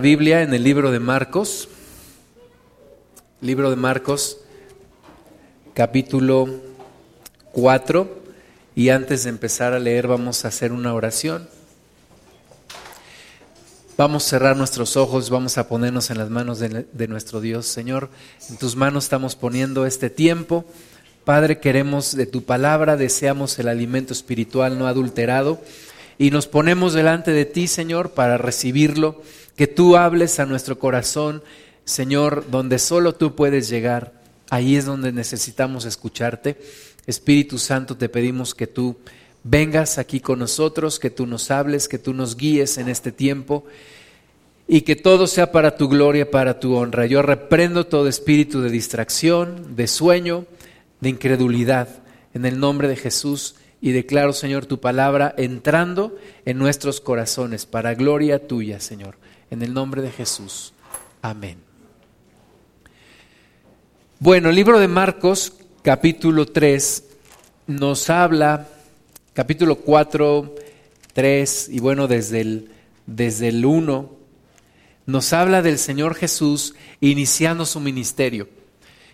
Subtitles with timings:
[0.00, 1.68] Biblia en el libro de Marcos,
[3.40, 4.38] libro de Marcos,
[5.74, 6.48] capítulo
[7.52, 8.22] 4,
[8.74, 11.48] y antes de empezar a leer vamos a hacer una oración.
[13.96, 17.66] Vamos a cerrar nuestros ojos, vamos a ponernos en las manos de nuestro Dios.
[17.66, 18.08] Señor,
[18.48, 20.64] en tus manos estamos poniendo este tiempo.
[21.24, 25.60] Padre, queremos de tu palabra, deseamos el alimento espiritual no adulterado
[26.18, 29.22] y nos ponemos delante de ti, Señor, para recibirlo
[29.56, 31.42] que tú hables a nuestro corazón,
[31.84, 34.12] Señor, donde solo tú puedes llegar.
[34.50, 36.58] Ahí es donde necesitamos escucharte.
[37.06, 38.96] Espíritu Santo, te pedimos que tú
[39.44, 43.64] vengas aquí con nosotros, que tú nos hables, que tú nos guíes en este tiempo
[44.68, 47.06] y que todo sea para tu gloria, para tu honra.
[47.06, 50.46] Yo reprendo todo espíritu de distracción, de sueño,
[51.00, 51.88] de incredulidad,
[52.34, 57.94] en el nombre de Jesús y declaro, Señor, tu palabra entrando en nuestros corazones para
[57.94, 59.16] gloria tuya, Señor.
[59.52, 60.72] En el nombre de Jesús.
[61.20, 61.58] Amén.
[64.18, 67.04] Bueno, el libro de Marcos, capítulo 3,
[67.66, 68.66] nos habla,
[69.34, 70.54] capítulo 4,
[71.12, 72.70] 3, y bueno, desde el,
[73.04, 74.10] desde el 1,
[75.04, 78.48] nos habla del Señor Jesús iniciando su ministerio.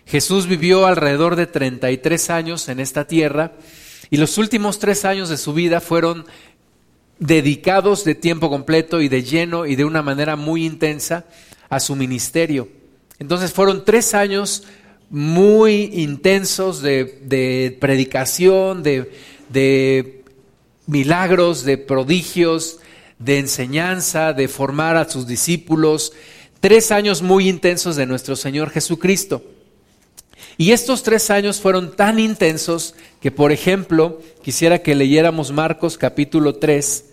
[0.05, 3.55] Jesús vivió alrededor de 33 años en esta tierra
[4.09, 6.25] y los últimos tres años de su vida fueron
[7.19, 11.25] dedicados de tiempo completo y de lleno y de una manera muy intensa
[11.69, 12.69] a su ministerio.
[13.19, 14.63] Entonces fueron tres años
[15.09, 19.11] muy intensos de, predicación, de,
[19.49, 20.23] de
[20.87, 22.79] milagros, de prodigios,
[23.17, 26.13] de enseñanza, de formar a sus discípulos.
[26.61, 29.43] Tres años muy intensos de nuestro Señor Jesucristo.
[30.57, 36.55] Y estos tres años fueron tan intensos que, por ejemplo, quisiera que leyéramos Marcos capítulo
[36.55, 37.05] 3,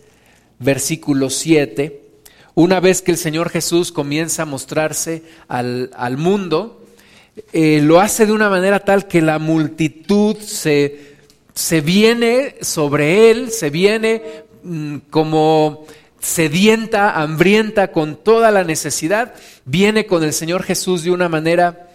[0.59, 2.03] versículo 7,
[2.55, 6.83] una vez que el Señor Jesús comienza a mostrarse al, mundo,
[7.53, 11.17] eh, lo hace de una manera tal que la multitud se,
[11.55, 14.23] se viene sobre él, se viene
[14.63, 15.87] mm, como
[16.19, 19.35] sedienta, hambrienta, con toda la necesidad,
[19.65, 21.91] viene con el Señor Jesús de una manera,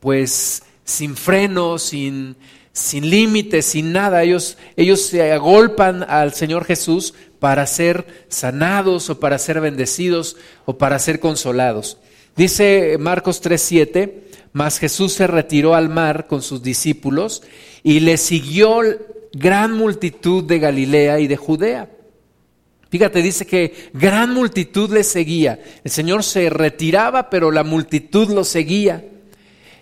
[0.00, 2.36] pues, sin freno, sin,
[2.72, 4.22] sin límites, sin nada.
[4.22, 10.78] Ellos, ellos se agolpan al Señor Jesús para ser sanados o para ser bendecidos o
[10.78, 11.98] para ser consolados.
[12.36, 17.42] Dice Marcos 3:7, mas Jesús se retiró al mar con sus discípulos
[17.82, 18.80] y le siguió
[19.32, 21.90] gran multitud de Galilea y de Judea.
[22.88, 25.60] Fíjate, dice que gran multitud le seguía.
[25.84, 29.04] El Señor se retiraba, pero la multitud lo seguía.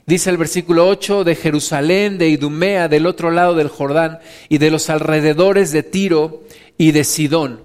[0.07, 4.71] Dice el versículo 8, de Jerusalén, de Idumea, del otro lado del Jordán, y de
[4.71, 6.43] los alrededores de Tiro
[6.77, 7.65] y de Sidón,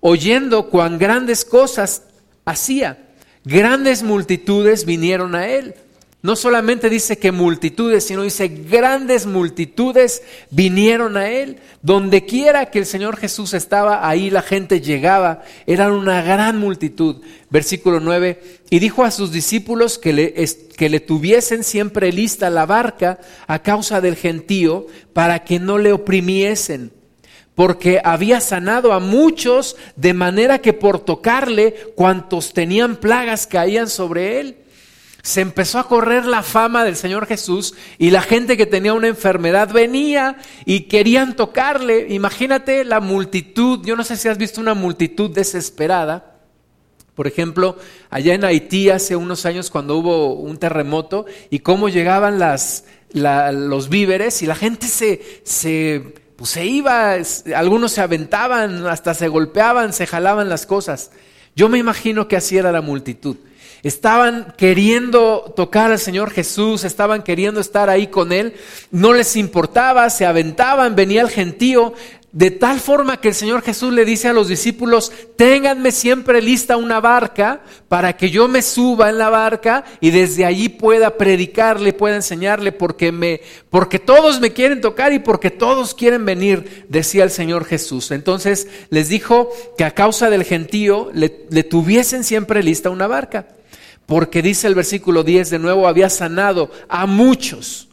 [0.00, 2.02] oyendo cuán grandes cosas
[2.44, 3.08] hacía.
[3.44, 5.74] Grandes multitudes vinieron a él.
[6.22, 11.58] No solamente dice que multitudes, sino dice grandes multitudes vinieron a él.
[11.82, 15.42] Donde quiera que el Señor Jesús estaba, ahí la gente llegaba.
[15.66, 17.16] Eran una gran multitud.
[17.50, 18.40] Versículo 9.
[18.70, 20.34] Y dijo a sus discípulos que le,
[20.76, 25.92] que le tuviesen siempre lista la barca a causa del gentío para que no le
[25.92, 26.92] oprimiesen
[27.54, 34.40] porque había sanado a muchos de manera que por tocarle cuantos tenían plagas caían sobre
[34.40, 34.56] él.
[35.22, 39.06] Se empezó a correr la fama del Señor Jesús y la gente que tenía una
[39.06, 42.08] enfermedad venía y querían tocarle.
[42.08, 46.40] Imagínate la multitud, yo no sé si has visto una multitud desesperada.
[47.14, 47.76] Por ejemplo,
[48.10, 53.88] allá en Haití hace unos años cuando hubo un terremoto y cómo llegaban las, los
[53.90, 57.18] víveres y la gente se, se, pues se iba,
[57.54, 61.12] algunos se aventaban, hasta se golpeaban, se jalaban las cosas.
[61.54, 63.36] Yo me imagino que así era la multitud.
[63.84, 68.54] Estaban queriendo tocar al Señor Jesús, estaban queriendo estar ahí con Él,
[68.90, 71.94] no les importaba, se aventaban, venía el gentío,
[72.32, 76.78] de tal forma que el Señor Jesús le dice a los discípulos, ténganme siempre lista
[76.78, 81.92] una barca para que yo me suba en la barca y desde allí pueda predicarle,
[81.92, 87.22] pueda enseñarle, porque, me, porque todos me quieren tocar y porque todos quieren venir, decía
[87.22, 88.10] el Señor Jesús.
[88.10, 93.46] Entonces les dijo que a causa del gentío le, le tuviesen siempre lista una barca
[94.06, 97.88] porque dice el versículo 10 de nuevo, había sanado a muchos,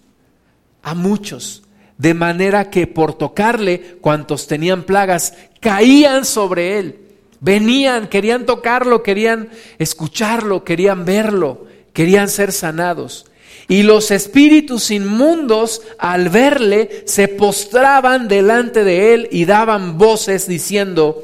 [0.81, 1.63] a muchos,
[1.99, 6.95] de manera que por tocarle, cuantos tenían plagas, caían sobre él,
[7.41, 9.49] venían, querían tocarlo, querían
[9.79, 13.25] escucharlo, querían verlo, querían ser sanados.
[13.67, 21.21] Y los espíritus inmundos, al verle, se postraban delante de él y daban voces diciendo,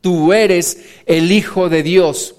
[0.00, 2.34] tú eres el Hijo de Dios.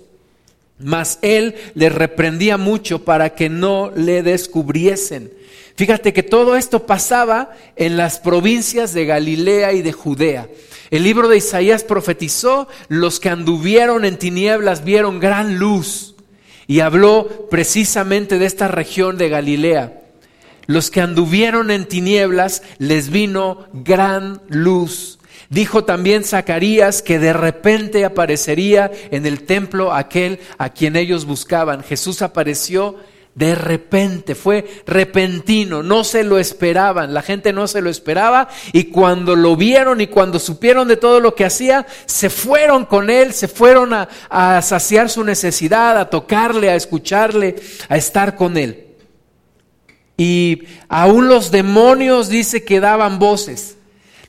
[0.78, 5.32] mas él les reprendía mucho para que no le descubriesen.
[5.76, 10.48] Fíjate que todo esto pasaba en las provincias de Galilea y de Judea.
[10.90, 16.16] El libro de Isaías profetizó, los que anduvieron en tinieblas vieron gran luz
[16.68, 20.02] y habló precisamente de esta región de Galilea.
[20.68, 25.20] Los que anduvieron en tinieblas les vino gran luz.
[25.50, 31.84] Dijo también Zacarías que de repente aparecería en el templo aquel a quien ellos buscaban.
[31.84, 32.96] Jesús apareció
[33.36, 38.86] de repente, fue repentino, no se lo esperaban, la gente no se lo esperaba y
[38.86, 43.34] cuando lo vieron y cuando supieron de todo lo que hacía, se fueron con él,
[43.34, 47.58] se fueron a, saciar su necesidad, a tocarle, a escucharle,
[47.90, 48.86] a estar con él.
[50.16, 53.76] Y aún los demonios dice que daban voces.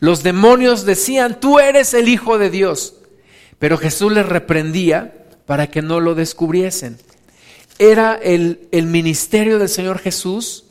[0.00, 2.94] Los demonios decían, tú eres el Hijo de Dios.
[3.60, 5.14] Pero Jesús les reprendía
[5.46, 6.98] para que no lo descubriesen.
[7.78, 10.64] Era el, el ministerio del Señor Jesús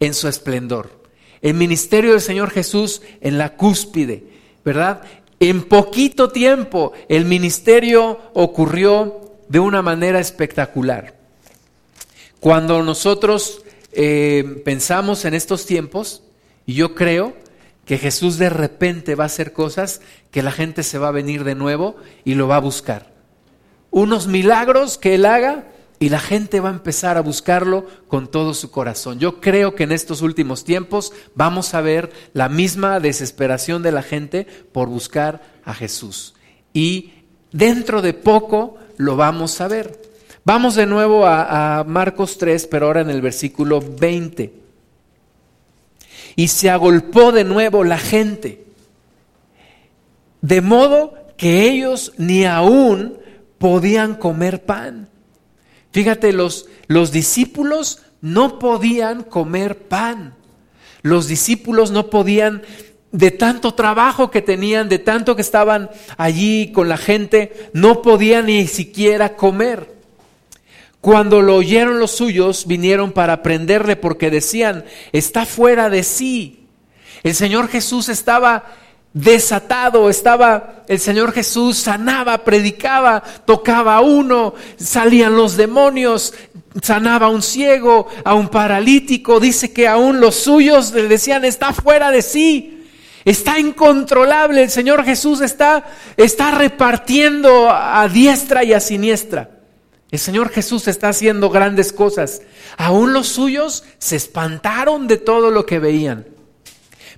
[0.00, 1.02] en su esplendor.
[1.40, 4.24] El ministerio del Señor Jesús en la cúspide,
[4.64, 5.02] ¿verdad?
[5.40, 11.16] En poquito tiempo el ministerio ocurrió de una manera espectacular.
[12.38, 13.62] Cuando nosotros
[13.92, 16.22] eh, pensamos en estos tiempos,
[16.64, 17.34] y yo creo
[17.84, 20.00] que Jesús de repente va a hacer cosas
[20.30, 23.12] que la gente se va a venir de nuevo y lo va a buscar.
[23.90, 25.71] Unos milagros que Él haga
[26.02, 29.20] y la gente va a empezar a buscarlo con todo su corazón.
[29.20, 34.02] Yo creo que en estos últimos tiempos vamos a ver la misma desesperación de la
[34.02, 36.34] gente por buscar a Jesús.
[36.74, 37.12] Y
[37.52, 39.96] dentro de poco lo vamos a ver.
[40.44, 44.52] Vamos de nuevo a, Marcos 3, pero ahora en el versículo 20.
[46.34, 48.64] Y se agolpó de nuevo la gente,
[50.40, 53.18] de modo que ellos ni aún
[53.58, 55.11] podían comer pan.
[55.92, 60.34] Fíjate, los, los discípulos no podían comer pan.
[61.02, 62.62] Los discípulos no podían,
[63.10, 68.46] de tanto trabajo que tenían, de tanto que estaban allí con la gente, no podían
[68.46, 69.92] ni siquiera comer.
[71.00, 76.68] Cuando lo oyeron los suyos, vinieron para prenderle porque decían, está fuera de sí.
[77.24, 78.64] El Señor Jesús estaba
[79.12, 86.34] desatado, estaba el Señor Jesús, sanaba, predicaba, tocaba a uno, salían los demonios,
[86.82, 91.72] sanaba a un ciego, a un paralítico, dice que aún los suyos le decían, está
[91.72, 92.78] fuera de sí.
[93.24, 95.84] Está incontrolable, el Señor Jesús está,
[96.16, 99.48] está repartiendo a diestra y a siniestra.
[100.10, 102.42] El Señor Jesús está haciendo grandes cosas.
[102.76, 106.26] Aún los suyos se espantaron de todo lo que veían.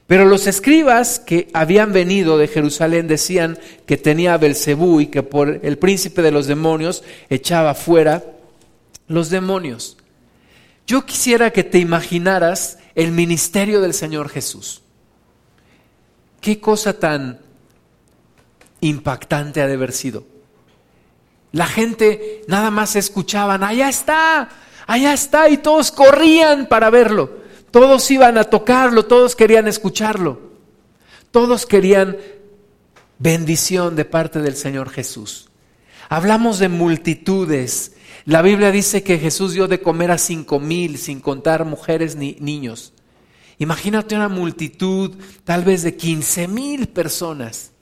[0.06, 5.60] Pero los escribas que habían venido de Jerusalén decían que tenía Belcebú y que por
[5.62, 8.22] el príncipe de los demonios echaba fuera
[9.08, 9.96] los demonios.
[10.86, 14.82] Yo quisiera que te imaginaras el ministerio del Señor Jesús.
[16.40, 17.40] Qué cosa tan
[18.82, 20.26] impactante ha de haber sido.
[21.52, 24.50] La gente nada más escuchaban, allá está,
[24.86, 27.43] allá está, y todos corrían para verlo.
[27.74, 30.38] Todos iban a tocarlo, todos querían escucharlo.
[31.32, 32.16] Todos querían
[33.18, 35.48] bendición de parte del Señor Jesús.
[36.08, 37.96] Hablamos de multitudes.
[38.26, 42.36] La Biblia dice que Jesús dio de comer a cinco mil, sin contar mujeres ni
[42.38, 42.92] niños.
[43.58, 47.72] Imagínate una multitud, tal vez de quince mil personas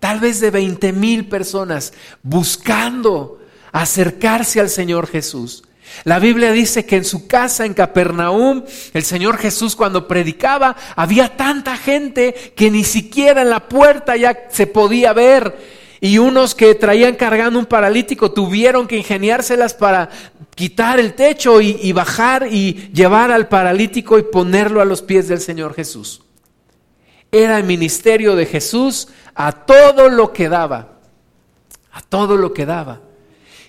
[0.00, 3.38] tal vez de 20 mil personas buscando
[3.70, 5.62] acercarse al Señor Jesús.
[6.04, 8.64] La Biblia dice que en su casa en Capernaum,
[8.94, 14.46] el Señor Jesús cuando predicaba, había tanta gente que ni siquiera en la puerta ya
[14.50, 15.80] se podía ver.
[16.00, 20.08] Y unos que traían cargando un paralítico tuvieron que ingeniárselas para
[20.54, 25.28] quitar el techo y, y bajar y llevar al paralítico y ponerlo a los pies
[25.28, 26.22] del Señor Jesús.
[27.30, 31.00] Era el ministerio de Jesús a todo lo que daba,
[31.92, 33.02] a todo lo que daba.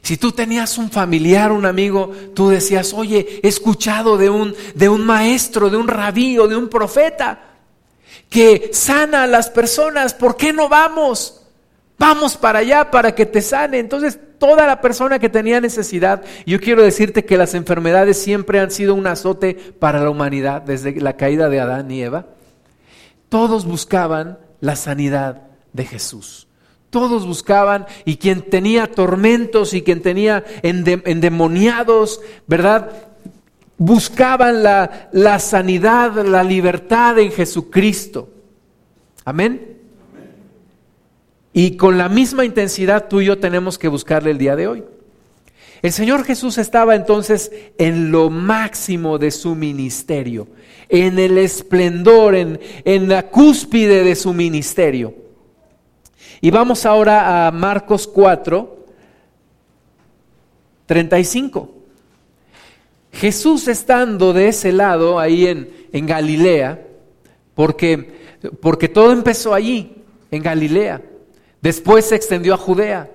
[0.02, 4.90] Si tú tenías un familiar, un amigo, tú decías, oye, he escuchado de un, de
[4.90, 7.52] un maestro, de un rabí o de un profeta
[8.30, 11.42] que sana a las personas, ¿por qué no vamos?
[12.00, 13.78] Vamos para allá para que te sane.
[13.78, 18.72] Entonces, toda la persona que tenía necesidad, yo quiero decirte que las enfermedades siempre han
[18.72, 22.26] sido un azote para la humanidad desde la caída de Adán y Eva.
[23.30, 25.44] Todos buscaban la sanidad
[25.74, 26.48] de Jesús.
[26.92, 32.92] Todos buscaban y quien tenía tormentos y quien tenía endemoniados, ¿verdad?
[33.78, 38.30] Buscaban la, sanidad, la libertad en Jesucristo.
[39.24, 39.78] Amén.
[41.54, 44.84] Y con la misma intensidad tú y yo tenemos que buscarle el día de hoy.
[45.82, 50.50] El Señor Jesús estaba entonces en lo máximo de su ministerio,
[50.90, 55.21] en el esplendor, en, en la cúspide de su ministerio.
[56.42, 58.86] Y vamos ahora a Marcos 4,
[60.88, 61.70] 35.
[63.14, 66.82] Jesús estando de ese lado, ahí en, en Galilea,
[67.54, 71.04] porque, porque todo empezó allí, en Galilea.
[71.62, 73.12] Después se extendió a Judea.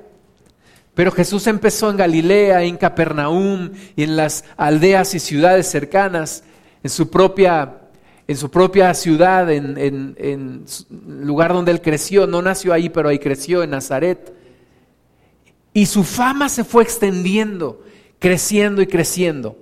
[0.94, 6.44] Pero Jesús empezó en Galilea, en Capernaum y en las aldeas y ciudades cercanas,
[6.82, 7.80] en su propia,
[8.28, 10.64] en su propia ciudad, en, en,
[11.24, 12.26] lugar donde él creció.
[12.26, 14.34] No nació ahí, pero ahí creció, en Nazaret.
[15.72, 17.82] Y su fama se fue extendiendo,
[18.18, 19.56] creciendo y creciendo.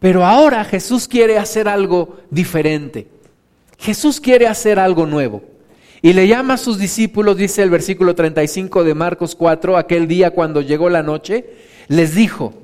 [0.00, 3.08] Pero ahora Jesús quiere hacer algo diferente.
[3.78, 5.42] Jesús quiere hacer algo nuevo.
[6.02, 10.30] Y le llama a sus discípulos, dice el versículo 35 de Marcos 4, aquel día
[10.30, 11.44] cuando llegó la noche,
[11.88, 12.54] les dijo,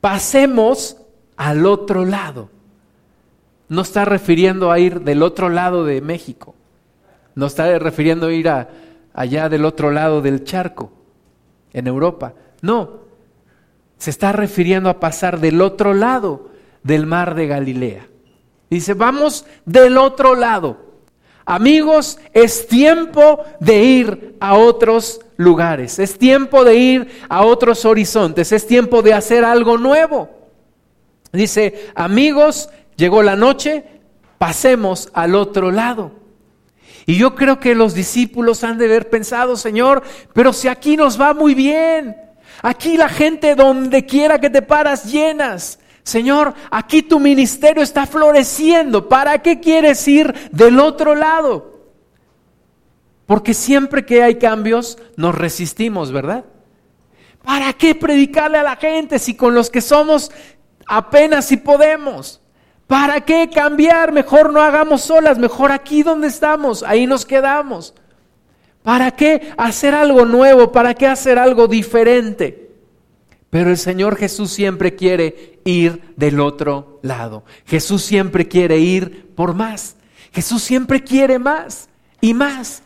[0.00, 0.96] pasemos
[1.36, 2.50] al otro lado.
[3.68, 6.54] No está refiriendo a ir del otro lado de México,
[7.34, 8.68] no está refiriendo a ir a,
[9.14, 10.92] allá del otro lado del charco,
[11.72, 12.34] en Europa.
[12.60, 13.00] No,
[13.98, 16.50] se está refiriendo a pasar del otro lado
[16.82, 18.06] del mar de Galilea.
[18.68, 20.92] Dice, vamos del otro lado.
[21.44, 28.52] Amigos, es tiempo de ir a otros lugares, es tiempo de ir a otros horizontes,
[28.52, 30.30] es tiempo de hacer algo nuevo.
[31.32, 33.84] Dice, amigos, llegó la noche,
[34.38, 36.12] pasemos al otro lado.
[37.06, 41.20] Y yo creo que los discípulos han de haber pensado, Señor, pero si aquí nos
[41.20, 42.16] va muy bien,
[42.62, 49.08] aquí la gente donde quiera que te paras llenas, Señor, aquí tu ministerio está floreciendo.
[49.08, 51.72] ¿Para qué quieres ir del otro lado?
[53.26, 56.44] Porque siempre que hay cambios nos resistimos, ¿verdad?
[57.44, 60.30] ¿Para qué predicarle a la gente si con los que somos
[60.86, 62.41] apenas si podemos?
[62.92, 64.12] ¿Para qué cambiar?
[64.12, 67.94] Mejor no hagamos solas, mejor aquí donde estamos, ahí nos quedamos.
[68.82, 70.72] ¿Para qué hacer algo nuevo?
[70.72, 72.68] ¿Para qué hacer algo diferente?
[73.48, 77.44] Pero el Señor Jesús siempre quiere ir del otro lado.
[77.64, 79.96] Jesús siempre quiere ir por más.
[80.30, 81.88] Jesús siempre quiere más
[82.20, 82.82] y más.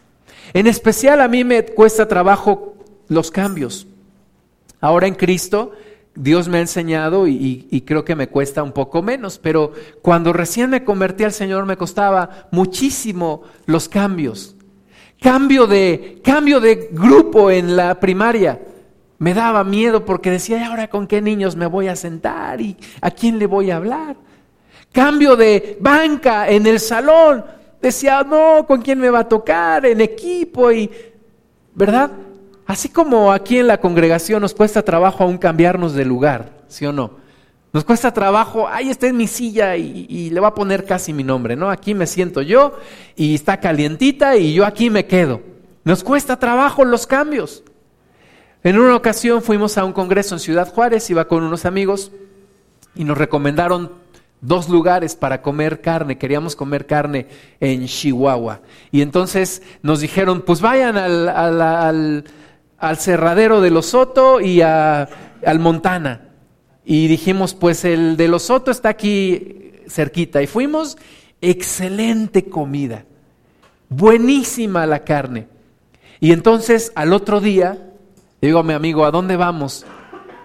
[0.54, 2.76] En especial a mí me cuesta trabajo
[3.08, 3.88] los cambios.
[4.80, 5.72] Ahora en Cristo
[6.16, 10.70] Dios me ha enseñado y, creo que me cuesta un poco menos, pero cuando recién
[10.70, 14.56] me convertí al Señor me costaba muchísimo los cambios.
[15.20, 18.60] Cambio de, cambio de grupo en la primaria.
[19.18, 22.60] Me daba miedo porque decía, ¿y ahora con qué niños me voy a sentar?
[22.60, 24.16] ¿Y a quién le voy a hablar?
[24.92, 27.44] Cambio de banca en el salón.
[27.80, 29.86] Decía, no, ¿con quién me va a tocar?
[29.86, 30.90] En equipo y,
[31.74, 32.10] ¿verdad?
[32.66, 36.92] Así como aquí en la congregación nos cuesta trabajo aún cambiarnos de lugar, ¿sí o
[36.92, 37.12] no?
[37.72, 41.12] Nos cuesta trabajo, ahí está en mi silla y, y, le va a poner casi
[41.12, 41.70] mi nombre, ¿no?
[41.70, 42.78] Aquí me siento yo
[43.14, 45.42] y está calientita y yo aquí me quedo.
[45.84, 47.62] Nos cuesta trabajo los cambios.
[48.64, 52.10] En una ocasión fuimos a un congreso en Ciudad Juárez, iba con unos amigos
[52.96, 53.92] y nos recomendaron
[54.40, 56.18] dos lugares para comer carne.
[56.18, 57.28] Queríamos comer carne
[57.60, 58.60] en Chihuahua.
[58.90, 62.24] Y entonces nos dijeron, pues vayan al, al, al,
[62.96, 66.28] cerradero de Los Soto y al Montana.
[66.84, 70.42] Y dijimos, pues el de Los Soto está aquí cerquita.
[70.42, 70.96] Y fuimos,
[71.40, 73.04] excelente comida,
[73.88, 75.48] buenísima la carne.
[76.20, 77.92] Y entonces al otro día
[78.40, 79.84] digo a mi amigo, ¿a dónde vamos?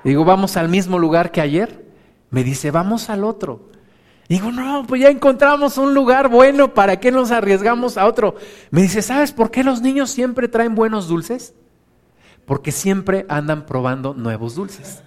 [0.04, 1.86] digo, ¿vamos al mismo lugar que ayer?
[2.32, 3.70] Me dice, vamos al otro.
[4.28, 8.36] digo, no, pues ya encontramos un lugar bueno, ¿para qué nos arriesgamos a otro?
[8.72, 11.54] Me dice, ¿sabes por qué los niños siempre traen buenos dulces?
[12.46, 15.02] Porque siempre andan probando nuevos dulces.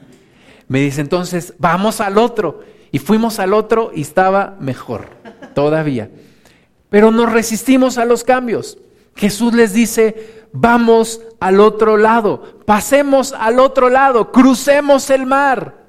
[0.68, 2.62] Me dice, entonces, vamos al otro.
[2.90, 5.08] Y fuimos al otro y estaba mejor,
[5.54, 6.10] todavía.
[6.90, 8.78] Pero nos resistimos a los cambios.
[9.16, 15.83] Jesús les dice, vamos al otro lado, pasemos al otro lado, crucemos el mar.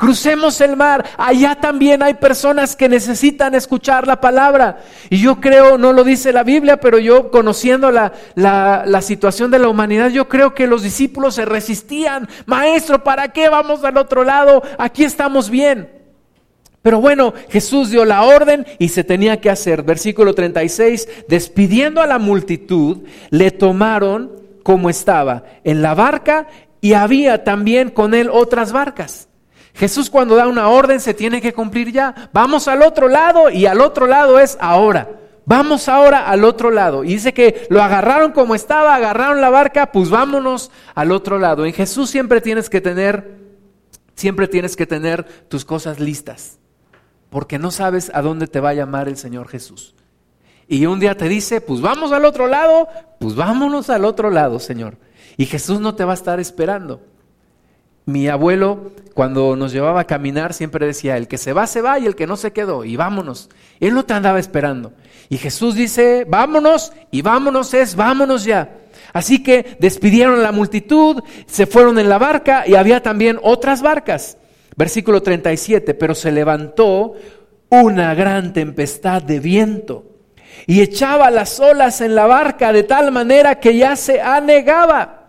[0.00, 1.04] Crucemos el mar.
[1.18, 4.80] Allá también hay personas que necesitan escuchar la palabra.
[5.10, 9.50] Y yo creo, no lo dice la Biblia, pero yo conociendo la, la, la, situación
[9.50, 12.30] de la humanidad, yo creo que los discípulos se resistían.
[12.46, 14.62] Maestro, ¿para qué vamos al otro lado?
[14.78, 15.90] Aquí estamos bien.
[16.80, 19.82] Pero bueno, Jesús dio la orden y se tenía que hacer.
[19.82, 26.46] Versículo 36, despidiendo a la multitud, le tomaron como estaba en la barca
[26.80, 29.26] y había también con él otras barcas.
[29.74, 32.30] Jesús cuando da una orden se tiene que cumplir ya.
[32.32, 35.08] Vamos al otro lado y al otro lado es ahora.
[35.46, 37.04] Vamos ahora al otro lado.
[37.04, 41.64] Y dice que lo agarraron como estaba, agarraron la barca, pues vámonos al otro lado.
[41.64, 43.40] En Jesús siempre tienes que tener
[44.20, 46.58] Siempre tienes que tener tus cosas listas,
[47.30, 49.94] porque no sabes a dónde te va a llamar el Señor Jesús.
[50.68, 52.86] Y un día te dice, pues vamos al otro lado,
[53.18, 54.98] pues vámonos al otro lado, Señor.
[55.38, 57.00] Y Jesús no te va a estar esperando.
[58.06, 61.98] Mi abuelo, cuando nos llevaba a caminar, siempre decía, el que se va, se va
[61.98, 63.50] y el que no se quedó, y vámonos.
[63.78, 64.92] Él no te andaba esperando.
[65.28, 68.76] Y Jesús dice, vámonos, y vámonos es, vámonos ya.
[69.12, 73.82] Así que despidieron a la multitud, se fueron en la barca y había también otras
[73.82, 74.36] barcas.
[74.76, 77.14] Versículo 37, pero se levantó
[77.68, 80.04] una gran tempestad de viento
[80.66, 85.19] y echaba las olas en la barca de tal manera que ya se anegaba.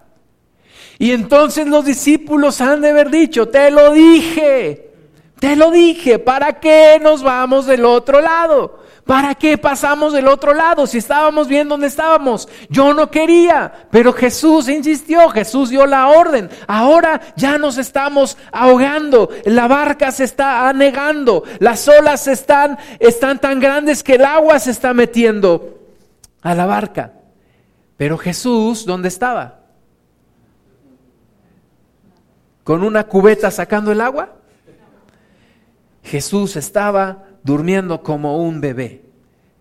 [1.02, 4.92] Y entonces los discípulos han de haber dicho, te lo dije,
[5.40, 8.78] te lo dije, ¿para qué nos vamos del otro lado?
[9.04, 12.48] ¿Para qué pasamos del otro lado si estábamos bien donde estábamos?
[12.70, 16.52] Yo no quería, pero Jesús insistió, Jesús dio la orden.
[16.68, 23.60] Ahora ya nos estamos ahogando, la barca se está anegando, las olas están, están tan
[23.60, 25.80] grandes que el agua se está metiendo
[26.44, 27.14] a la barca.
[27.98, 29.61] Pero Jesús, ¿dónde estaba?
[32.64, 34.30] ¿Con una cubeta sacando el agua?
[36.04, 39.02] Jesús estaba durmiendo como un bebé.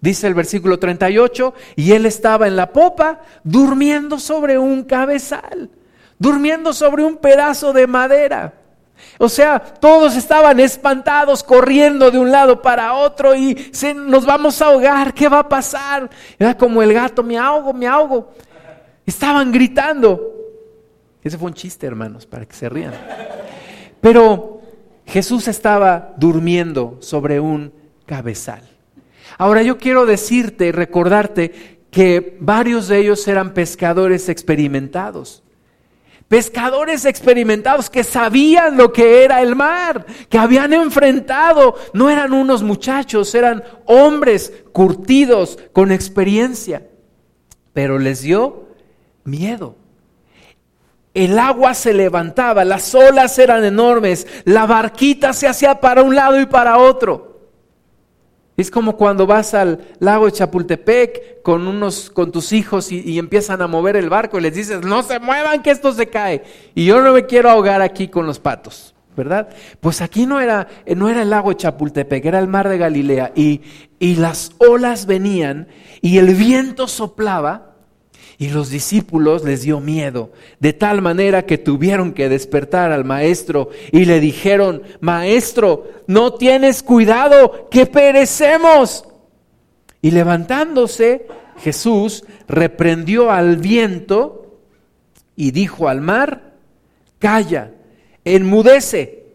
[0.00, 5.70] Dice el versículo 38, y él estaba en la popa durmiendo sobre un cabezal,
[6.18, 8.54] durmiendo sobre un pedazo de madera.
[9.18, 14.60] O sea, todos estaban espantados, corriendo de un lado para otro y se, nos vamos
[14.60, 16.08] a ahogar, ¿qué va a pasar?
[16.38, 18.32] Era como el gato, me ahogo, me ahogo.
[19.04, 20.39] Estaban gritando.
[21.22, 22.94] Ese fue un chiste, hermanos, para que se rían.
[24.00, 24.60] Pero
[25.06, 27.72] Jesús estaba durmiendo sobre un
[28.06, 28.62] cabezal.
[29.38, 35.42] Ahora yo quiero decirte y recordarte que varios de ellos eran pescadores experimentados.
[36.28, 42.62] Pescadores experimentados que sabían lo que era el mar, que habían enfrentado, no eran unos
[42.62, 46.86] muchachos, eran hombres curtidos con experiencia,
[47.72, 48.68] pero les dio
[49.24, 49.79] miedo.
[51.12, 56.40] El agua se levantaba, las olas eran enormes, la barquita se hacía para un lado
[56.40, 57.30] y para otro.
[58.56, 63.62] Es como cuando vas al lago de Chapultepec con, unos, con tus hijos y, empiezan
[63.62, 66.42] a mover el barco y les dices, no se muevan que esto se cae.
[66.74, 69.48] Y yo no me quiero ahogar aquí con los patos, ¿verdad?
[69.80, 73.32] Pues aquí no era, no era el lago de Chapultepec, era el mar de Galilea.
[73.34, 73.62] Y,
[73.98, 75.68] y las olas venían
[76.02, 77.69] y el viento soplaba
[78.40, 83.68] y los discípulos les dio miedo, de tal manera que tuvieron que despertar al maestro
[83.92, 89.04] y le dijeron, maestro, no tienes cuidado, que perecemos.
[90.00, 91.26] Y levantándose,
[91.58, 94.56] Jesús reprendió al viento
[95.36, 96.54] y dijo al mar,
[97.18, 97.72] calla,
[98.24, 99.34] enmudece.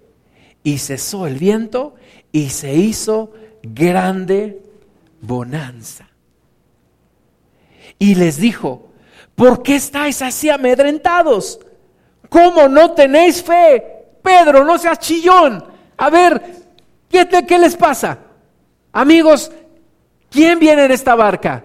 [0.63, 1.93] Y cesó el viento
[2.31, 4.63] y se hizo grande
[5.21, 6.09] bonanza.
[7.99, 8.89] Y les dijo,
[9.35, 11.59] ¿Por qué estáis así amedrentados?
[12.29, 13.83] ¿Cómo no tenéis fe?
[14.21, 15.63] Pedro, no seas chillón.
[15.97, 16.41] A ver,
[17.09, 18.17] ¿qué, qué les pasa?
[18.91, 19.51] Amigos,
[20.29, 21.63] ¿quién viene en esta barca?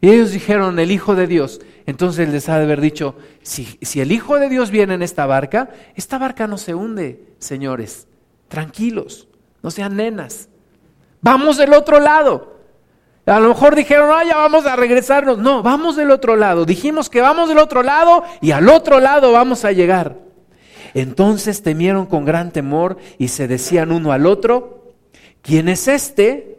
[0.00, 1.60] Y ellos dijeron, el Hijo de Dios.
[1.86, 5.24] Entonces les ha de haber dicho, si, si el Hijo de Dios viene en esta
[5.24, 8.06] barca, esta barca no se hunde, señores.
[8.48, 9.28] Tranquilos,
[9.62, 10.48] no sean nenas.
[11.20, 12.55] Vamos del otro lado.
[13.26, 15.38] A lo mejor dijeron, ah, ya vamos a regresarnos.
[15.38, 16.64] No, vamos del otro lado.
[16.64, 20.16] Dijimos que vamos del otro lado y al otro lado vamos a llegar.
[20.94, 24.94] Entonces temieron con gran temor y se decían uno al otro,
[25.42, 26.56] ¿quién es este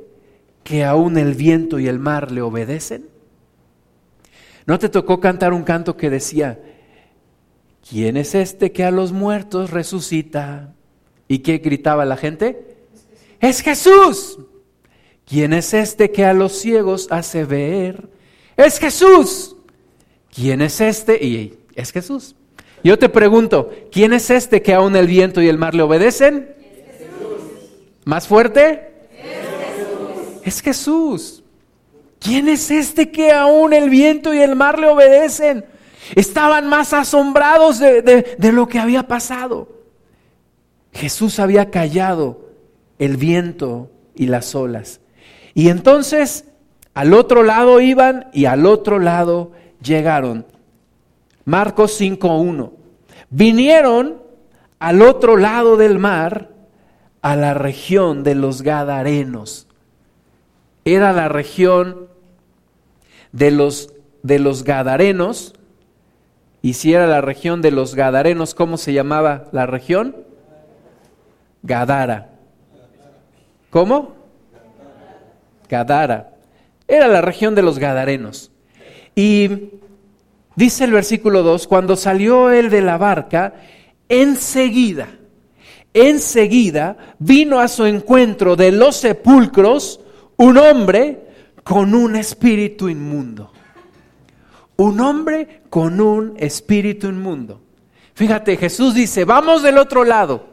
[0.64, 3.08] que aún el viento y el mar le obedecen?
[4.66, 6.60] ¿No te tocó cantar un canto que decía,
[7.90, 10.74] ¿quién es este que a los muertos resucita?
[11.30, 12.76] ¿Y qué gritaba la gente?
[13.40, 14.38] Es Jesús.
[15.28, 18.08] ¿Quién es este que a los ciegos hace ver?
[18.56, 19.58] Es Jesús.
[20.34, 21.22] ¿Quién es este?
[21.24, 22.36] Y es Jesús.
[22.82, 26.56] Yo te pregunto, ¿quién es este que aún el viento y el mar le obedecen?
[26.60, 27.42] Es Jesús.
[28.06, 28.90] ¿Más fuerte?
[29.12, 30.42] Es Jesús.
[30.46, 31.44] Es Jesús.
[32.20, 35.66] ¿Quién es este que aún el viento y el mar le obedecen?
[36.16, 39.68] Estaban más asombrados de, de lo que había pasado.
[40.94, 42.50] Jesús había callado
[42.98, 45.02] el viento y las olas.
[45.58, 46.46] Y entonces
[46.94, 50.46] al otro lado iban y al otro lado llegaron.
[51.46, 52.74] Marcos 5.1.
[53.32, 54.22] Vinieron
[54.78, 56.52] al otro lado del mar,
[57.24, 59.66] a la región de los Gadarenos.
[60.86, 62.08] Era la región
[63.32, 63.92] de los,
[64.22, 65.56] de los Gadarenos.
[66.62, 70.18] Y si era la región de los Gadarenos, ¿cómo se llamaba la región?
[71.64, 72.30] Gadara.
[73.72, 74.17] ¿Cómo?
[75.70, 76.34] Gadara.
[76.88, 78.52] Era la región de los Gadarenos.
[79.16, 79.72] Y
[80.56, 83.56] dice el versículo 2, cuando salió él de la barca,
[84.08, 85.08] enseguida,
[85.94, 90.00] enseguida vino a su encuentro de los sepulcros
[90.38, 91.28] un hombre
[91.64, 93.52] con un espíritu inmundo.
[94.78, 97.62] Un hombre con un espíritu inmundo.
[98.14, 100.46] Fíjate, Jesús dice, vamos del otro lado.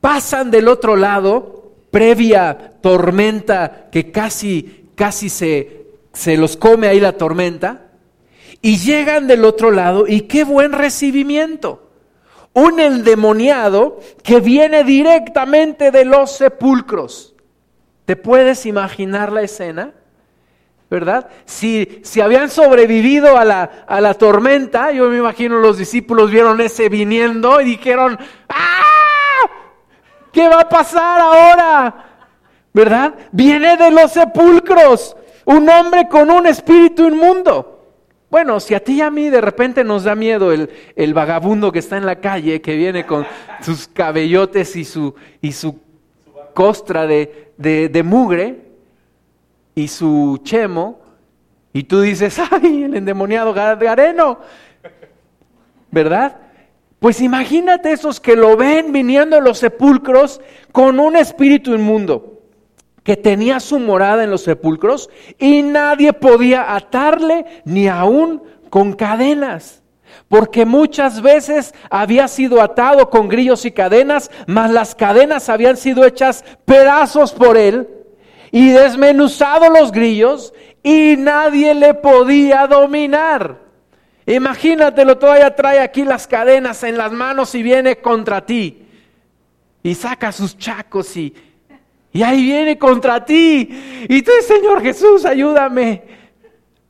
[0.00, 7.12] Pasan del otro lado, previa tormenta que casi, casi se, se los come ahí la
[7.12, 7.86] tormenta.
[8.60, 11.88] Y llegan del otro lado y qué buen recibimiento
[12.58, 17.34] un endemoniado que viene directamente de los sepulcros.
[18.04, 19.92] ¿Te puedes imaginar la escena?
[20.90, 21.28] ¿Verdad?
[21.44, 26.60] Si, si habían sobrevivido a la, a la tormenta, yo me imagino los discípulos vieron
[26.60, 28.77] ese viniendo y dijeron, ¡ah!
[30.38, 31.94] ¿Qué va a pasar ahora?
[32.72, 33.12] ¿Verdad?
[33.32, 37.82] Viene de los sepulcros, un hombre con un espíritu inmundo.
[38.30, 41.72] Bueno, si a ti y a mí de repente nos da miedo el, el vagabundo
[41.72, 43.26] que está en la calle, que viene con
[43.62, 45.80] sus cabellotes y su, y su
[46.54, 48.62] costra de, de, mugre
[49.74, 51.00] y su chemo,
[51.72, 54.38] y tú dices, ay, el endemoniado Gareno,
[55.90, 56.36] ¿verdad?
[56.98, 60.40] Pues imagínate esos que lo ven viniendo de los sepulcros
[60.72, 62.38] con un espíritu inmundo
[63.04, 65.08] que tenía su morada en los sepulcros
[65.38, 69.82] y nadie podía atarle ni aún con cadenas.
[70.28, 76.04] Porque muchas veces había sido atado con grillos y cadenas, mas las cadenas habían sido
[76.04, 77.88] hechas pedazos por él
[78.50, 83.67] y desmenuzado los grillos y nadie le podía dominar.
[84.28, 88.86] Imagínatelo, todavía trae aquí las cadenas en las manos y viene contra ti.
[89.82, 91.34] Y saca sus chacos y,
[92.12, 94.06] y ahí viene contra ti.
[94.06, 96.02] Y tú, Señor Jesús, ayúdame,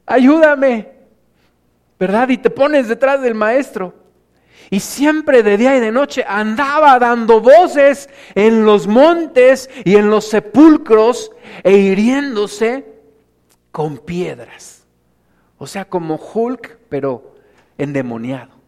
[0.05, 0.89] ayúdame.
[1.97, 2.29] ¿Verdad?
[2.31, 3.95] Y te pones detrás del maestro.
[4.71, 10.11] Y siempre de día y de noche andaba dando voces en los montes y en
[10.11, 11.31] los sepulcros
[11.63, 12.85] e hiriéndose
[13.71, 14.87] con piedras.
[15.57, 17.35] O sea, como Hulk, pero
[17.77, 18.59] endemoniado.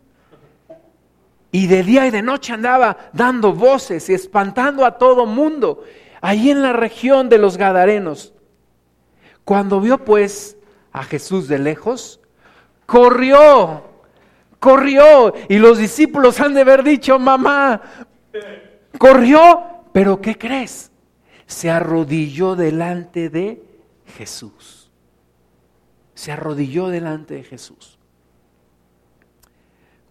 [1.53, 5.83] Y de día y de noche andaba dando voces y espantando a todo mundo
[6.21, 8.33] ahí en la región de los Gadarenos.
[9.45, 10.57] Cuando vio pues
[10.93, 12.21] a Jesús de lejos,
[12.87, 13.85] corrió,
[14.59, 17.81] corrió, y los discípulos han de haber dicho, mamá,
[18.99, 20.91] corrió, pero ¿qué crees?
[21.47, 23.63] Se arrodilló delante de
[24.17, 24.91] Jesús.
[26.15, 28.00] Se arrodilló delante de Jesús.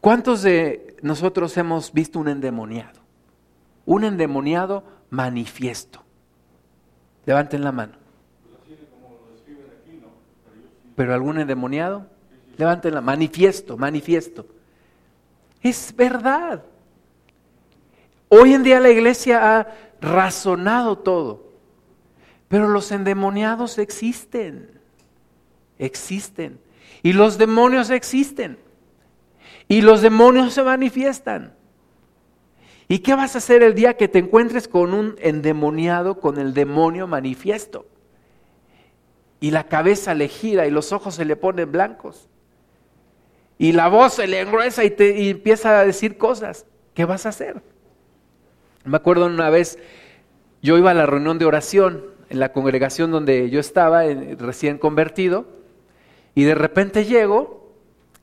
[0.02, 3.00] ¿Cuántos de nosotros hemos visto un endemoniado?
[3.86, 6.04] Un endemoniado manifiesto.
[7.26, 7.94] Levanten la mano.
[10.96, 12.08] Pero algún endemoniado,
[12.58, 14.46] levanten la manifiesto, manifiesto.
[15.62, 16.64] Es verdad.
[18.30, 19.68] Hoy en día la iglesia ha
[20.02, 21.52] razonado todo,
[22.48, 24.80] pero los endemoniados existen,
[25.78, 26.60] existen.
[27.02, 28.58] Y los demonios existen.
[29.70, 31.54] Y los demonios se manifiestan.
[32.90, 36.56] ¿Y qué vas a hacer el día que te encuentres con un endemoniado, con el
[36.56, 37.86] demonio manifiesto?
[39.40, 42.28] Y la cabeza le gira y los ojos se le ponen blancos.
[43.60, 46.66] Y la voz se le engruesa y, te, empieza a decir cosas.
[46.96, 47.62] ¿Qué vas a hacer?
[48.86, 49.78] Me acuerdo una vez,
[50.64, 54.04] yo iba a la reunión de oración en la congregación donde yo estaba,
[54.38, 55.46] recién convertido,
[56.34, 57.72] y de repente llego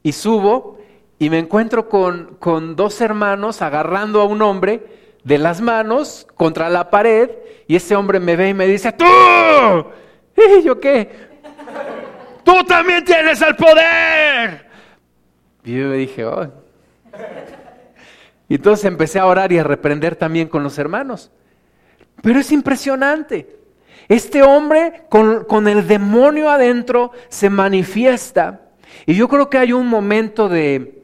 [0.02, 0.78] y subo
[1.18, 4.83] y me encuentro con, con dos hermanos agarrando a un hombre
[5.24, 7.31] de las manos contra la pared
[7.66, 9.05] y ese hombre me ve y me dice, tú,
[10.37, 11.26] ¿y yo qué?
[12.44, 14.66] Tú también tienes el poder.
[15.64, 16.48] Y yo me dije, oh.
[18.48, 21.33] Y entonces empecé a orar y a reprender también con los hermanos.
[22.22, 23.59] Pero es impresionante.
[24.09, 28.61] Este hombre con, con el demonio adentro se manifiesta.
[29.07, 30.95] Y yo creo que hay un momento de,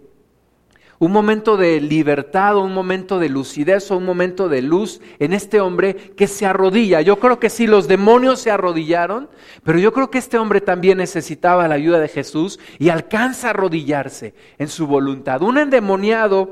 [1.03, 5.61] un momento de libertad, un momento de lucidez o un momento de luz en este
[5.61, 7.01] hombre que se arrodilla.
[7.01, 9.29] Yo creo que sí, los demonios se arrodillaron,
[9.65, 13.51] pero yo creo que este hombre también necesitaba la ayuda de Jesús y alcanza a
[13.51, 15.43] arrodillarse en su voluntad.
[15.43, 16.51] Un endemoniado,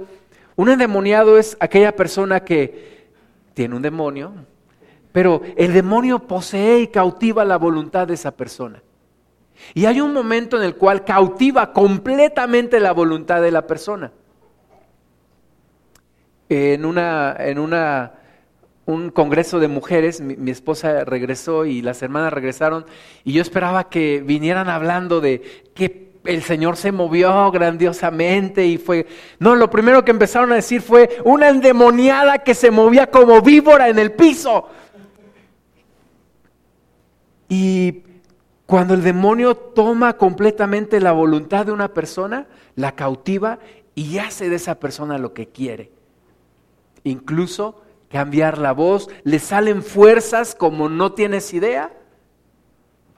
[0.57, 3.07] un endemoniado es aquella persona que
[3.55, 4.33] tiene un demonio,
[5.13, 8.83] pero el demonio posee y cautiva la voluntad de esa persona.
[9.75, 14.11] Y hay un momento en el cual cautiva completamente la voluntad de la persona
[16.51, 18.13] en una, en una,
[18.85, 22.85] un congreso de mujeres, mi, mi, esposa regresó y las hermanas regresaron
[23.25, 25.43] y yo esperaba que vinieran hablando de
[25.75, 29.07] que el Señor se movió grandiosamente y fue...
[29.39, 33.89] No, lo primero que empezaron a decir fue una endemoniada que se movía como víbora
[33.89, 34.69] en el piso.
[37.49, 38.03] Y
[38.67, 43.61] cuando el demonio toma completamente la voluntad de una persona, la cautiva
[43.95, 46.00] y hace de esa persona lo que quiere.
[47.05, 51.93] Incluso cambiar la voz, le salen fuerzas como no tienes idea.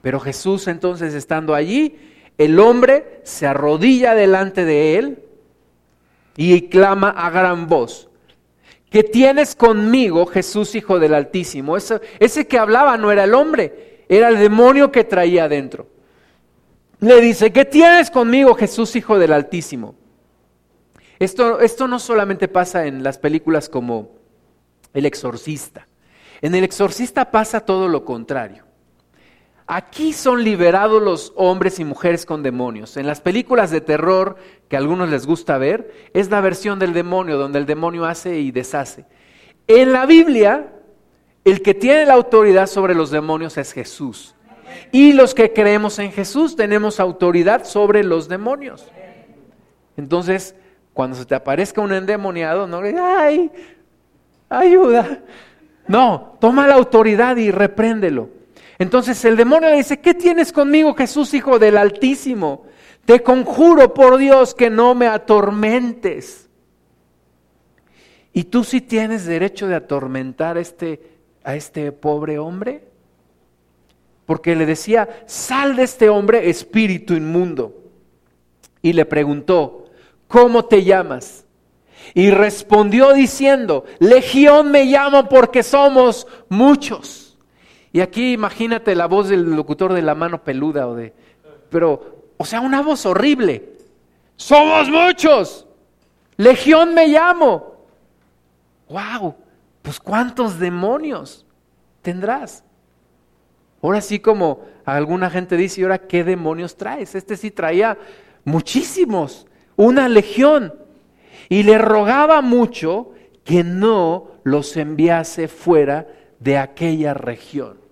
[0.03, 1.97] Pero Jesús entonces estando allí,
[2.39, 5.23] el hombre se arrodilla delante de él
[6.37, 8.09] y clama a gran voz.
[8.91, 11.79] ¿Qué tienes conmigo, Jesús, Hijo del Altísimo?
[11.79, 15.87] Ese, que hablaba no era el hombre, era el demonio que traía adentro.
[17.01, 19.95] Le dice, ¿qué tienes conmigo, Jesús, Hijo del Altísimo?
[21.23, 24.11] Esto, esto no solamente pasa en las películas como
[24.93, 25.87] El Exorcista.
[26.41, 28.65] En El Exorcista pasa todo lo contrario.
[29.69, 32.97] Aquí son liberados los hombres y mujeres con demonios.
[32.97, 34.35] En las películas de terror
[34.69, 38.41] que a algunos les gusta ver, es la versión del demonio, donde el demonio hace
[38.41, 39.07] y deshace.
[39.69, 40.73] En la Biblia,
[41.45, 44.35] el que tiene la autoridad sobre los demonios es Jesús.
[44.91, 48.91] Y los que creemos en Jesús tenemos autoridad sobre los demonios.
[49.97, 50.57] Entonces,
[50.93, 53.51] cuando se te aparezca un endemoniado, no le ay,
[54.49, 55.21] ayuda.
[55.89, 58.29] No, toma la autoridad y repréndelo.
[58.79, 62.65] Entonces el demonio le dice, ¿qué tienes conmigo, Jesús, Hijo del Altísimo?
[63.05, 66.49] Te conjuro por Dios que no me atormentes.
[68.33, 71.01] ¿Y tú sí tienes derecho de atormentar a este,
[71.45, 72.85] a este pobre hombre?
[74.25, 77.75] Porque le decía, sal de este hombre, espíritu inmundo.
[78.81, 79.82] Y le preguntó,
[80.33, 81.45] ¿cómo te llamas?
[82.15, 87.39] Y respondió diciendo, Legión me llamo porque somos muchos.
[87.93, 91.13] Y aquí imagínate la voz del locutor de la mano peluda o de...
[91.69, 93.75] Pero, o sea, una voz horrible.
[94.37, 95.67] Somos muchos.
[96.39, 97.75] Legión me llamo.
[98.89, 99.37] ¡Wow!
[99.83, 101.45] Pues cuántos demonios
[102.01, 102.65] tendrás.
[103.83, 107.15] Ahora sí como alguna gente dice, ¿y ahora qué demonios traes?
[107.15, 107.99] Este sí traía
[108.45, 110.75] muchísimos, una legión.
[111.49, 113.13] Y le rogaba mucho
[113.45, 116.07] que no los enviase fuera
[116.41, 117.83] de aquella región.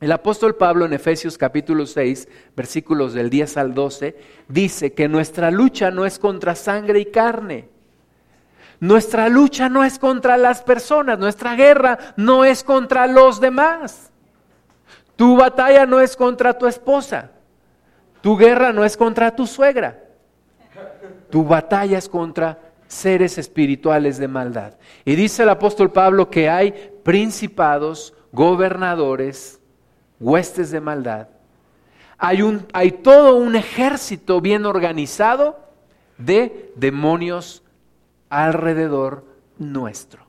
[0.00, 4.16] El apóstol Pablo en Efesios capítulo 6, versículos del 10 al 12,
[4.48, 7.68] dice que nuestra lucha no es contra sangre y carne.
[8.80, 14.10] Nuestra lucha no es contra las personas, nuestra guerra no es contra los demás.
[15.16, 17.30] Tu batalla no es contra tu esposa,
[18.20, 20.03] tu guerra no es contra tu suegra,
[21.34, 24.74] tu batalla es contra seres espirituales de maldad.
[25.04, 29.60] Y dice el apóstol Pablo que hay principados, gobernadores,
[30.20, 31.26] huestes de maldad.
[32.18, 35.58] Hay, un, hay todo un ejército bien organizado
[36.18, 37.64] de demonios
[38.28, 39.24] alrededor
[39.58, 40.28] nuestro.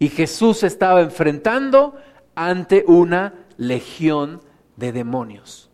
[0.00, 1.94] Y Jesús estaba enfrentando
[2.34, 4.40] ante una legión
[4.74, 5.70] de demonios.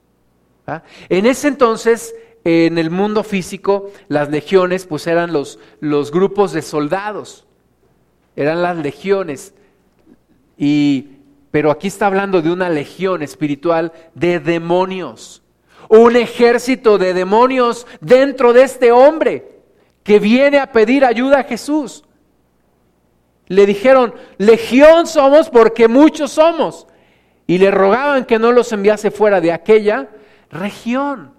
[0.66, 0.82] ¿Ah?
[1.08, 2.14] En ese entonces,
[2.48, 7.46] en el mundo físico, las legiones pues eran los, los grupos de soldados,
[8.36, 9.54] eran las legiones.
[10.56, 11.18] Y
[11.50, 15.42] pero aquí está hablando de una legión espiritual de demonios.
[15.88, 19.60] Un ejército de demonios dentro de este hombre
[20.02, 22.04] que viene a pedir ayuda a Jesús.
[23.46, 26.86] Le dijeron, legión somos porque muchos somos.
[27.46, 30.10] Y le rogaban que no los enviase fuera de aquella
[30.50, 31.37] región.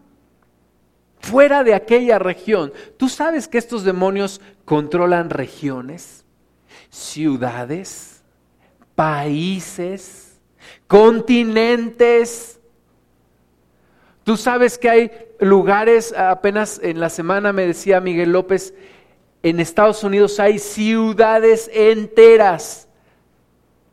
[1.20, 2.74] Fuera de aquella región.
[2.98, 6.26] ¿Tú sabes que estos demonios controlan regiones,
[6.90, 8.20] ciudades?
[9.00, 10.42] países,
[10.86, 12.60] continentes.
[14.26, 18.74] Tú sabes que hay lugares, apenas en la semana me decía Miguel López,
[19.42, 22.90] en Estados Unidos hay ciudades enteras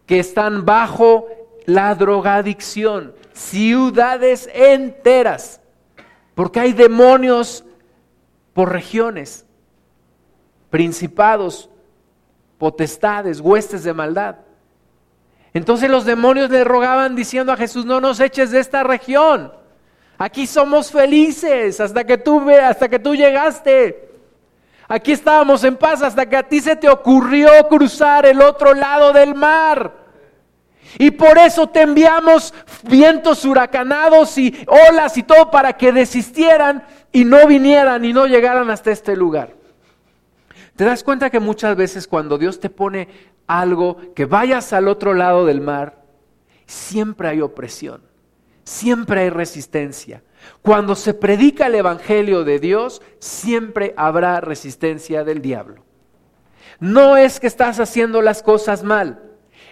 [0.06, 1.28] que están bajo
[1.66, 5.60] la drogadicción, ciudades enteras,
[6.36, 7.64] porque hay demonios
[8.52, 9.46] por regiones,
[10.68, 11.70] principados,
[12.58, 14.36] potestades, huestes de maldad.
[15.54, 19.50] Entonces los demonios le rogaban diciendo a Jesús, no nos eches de esta región.
[20.18, 24.10] Aquí somos felices hasta que tú hasta que tú llegaste.
[24.88, 29.14] Aquí estábamos en paz hasta que a ti se te ocurrió cruzar el otro lado
[29.14, 29.90] del mar.
[30.98, 34.56] Y por eso te enviamos vientos huracanados y
[34.90, 39.54] olas y todo para que desistieran y no vinieran y no llegaran hasta este lugar.
[40.76, 43.08] ¿Te das cuenta que muchas veces cuando Dios te pone
[43.46, 46.02] algo, que vayas al otro lado del mar,
[46.66, 48.02] siempre hay opresión,
[48.64, 50.22] siempre hay resistencia.
[50.62, 55.84] Cuando se predica el Evangelio de Dios, siempre habrá resistencia del diablo.
[56.78, 59.25] No es que estás haciendo las cosas mal,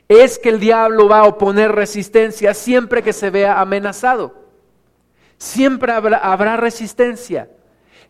[0.09, 4.35] es que el diablo va a oponer resistencia siempre que se vea amenazado.
[5.39, 7.49] Siempre habrá, resistencia.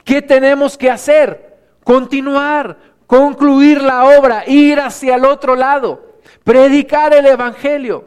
[0.05, 1.59] ¿Qué tenemos que hacer?
[1.83, 8.05] Continuar, concluir la obra, ir hacia el otro lado, predicar el Evangelio.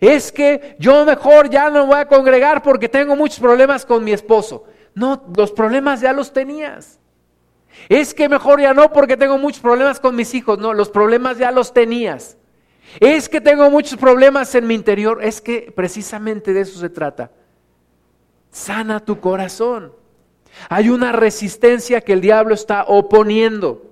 [0.00, 4.12] Es que yo mejor ya no voy a congregar porque tengo muchos problemas con mi
[4.12, 4.64] esposo.
[4.94, 6.98] No, los problemas ya los tenías.
[7.88, 10.58] Es que mejor ya no porque tengo muchos problemas con mis hijos.
[10.58, 12.38] No, los problemas ya los tenías.
[13.00, 15.20] Es que tengo muchos problemas en mi interior.
[15.22, 17.30] Es que precisamente de eso se trata.
[18.50, 19.92] Sana tu corazón.
[20.68, 23.90] Hay una resistencia que el diablo está oponiendo.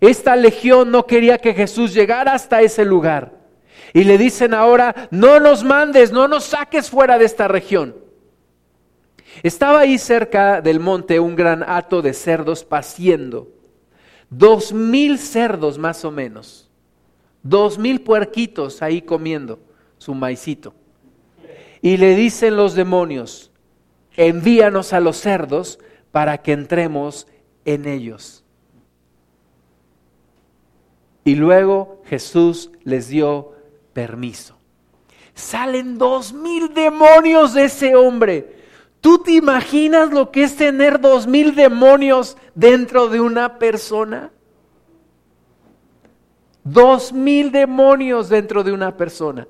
[0.00, 3.32] Esta legión no quería que Jesús llegara hasta ese lugar.
[3.94, 7.96] Y le dicen ahora, no nos mandes, no nos saques fuera de esta región.
[9.42, 13.48] Estaba ahí cerca del monte un gran hato de cerdos paciendo.
[14.28, 16.61] Dos mil cerdos más o menos.
[17.42, 19.58] Dos mil puerquitos ahí comiendo
[19.98, 20.74] su maicito.
[21.80, 23.50] Y le dicen los demonios,
[24.16, 25.78] envíanos a los cerdos
[26.12, 27.26] para que entremos
[27.64, 28.44] en ellos.
[31.24, 33.52] Y luego Jesús les dio
[33.92, 34.56] permiso.
[35.34, 38.56] Salen dos mil demonios de ese hombre.
[39.00, 44.30] ¿Tú te imaginas lo que es tener dos mil demonios dentro de una persona?
[46.64, 49.46] Dos mil demonios dentro de una persona.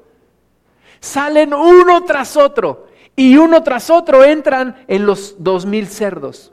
[1.00, 6.52] Salen uno tras otro y uno tras otro entran en los dos mil cerdos.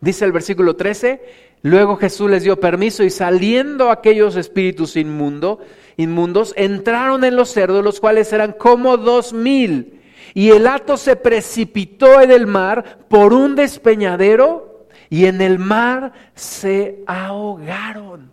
[0.00, 1.22] Dice el versículo 13,
[1.62, 5.60] luego Jesús les dio permiso y saliendo aquellos espíritus inmundo,
[5.96, 10.00] inmundos, entraron en los cerdos, los cuales eran como dos mil.
[10.34, 14.71] Y el hato se precipitó en el mar por un despeñadero
[15.12, 18.30] y en el mar se ahogaron.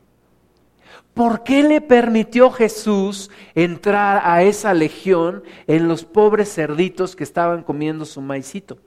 [1.13, 7.63] ¿Por qué le permitió Jesús entrar a esa legión en los pobres cerditos que estaban
[7.63, 8.77] comiendo su maicito?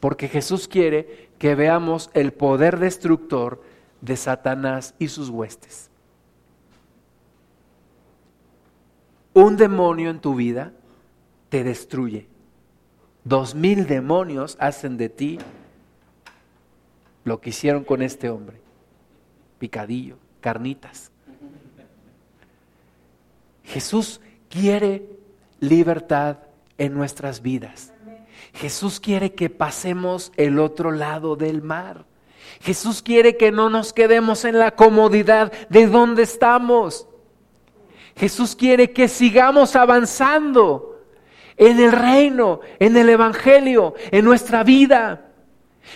[0.00, 3.62] Porque Jesús quiere que veamos el poder destructor
[4.02, 5.88] de Satanás y sus huestes.
[9.32, 10.74] Un demonio en tu vida
[11.48, 12.28] te destruye.
[13.24, 15.38] Dos mil demonios hacen de ti
[17.24, 18.60] lo que hicieron con este hombre.
[19.58, 21.10] Picadillo carnitas.
[23.64, 25.04] Jesús quiere
[25.60, 26.38] libertad
[26.78, 27.92] en nuestras vidas.
[28.54, 32.06] Jesús quiere que pasemos el otro lado del mar.
[32.60, 37.06] Jesús quiere que no nos quedemos en la comodidad de donde estamos.
[38.16, 40.98] Jesús quiere que sigamos avanzando
[41.56, 45.27] en el reino, en el Evangelio, en nuestra vida.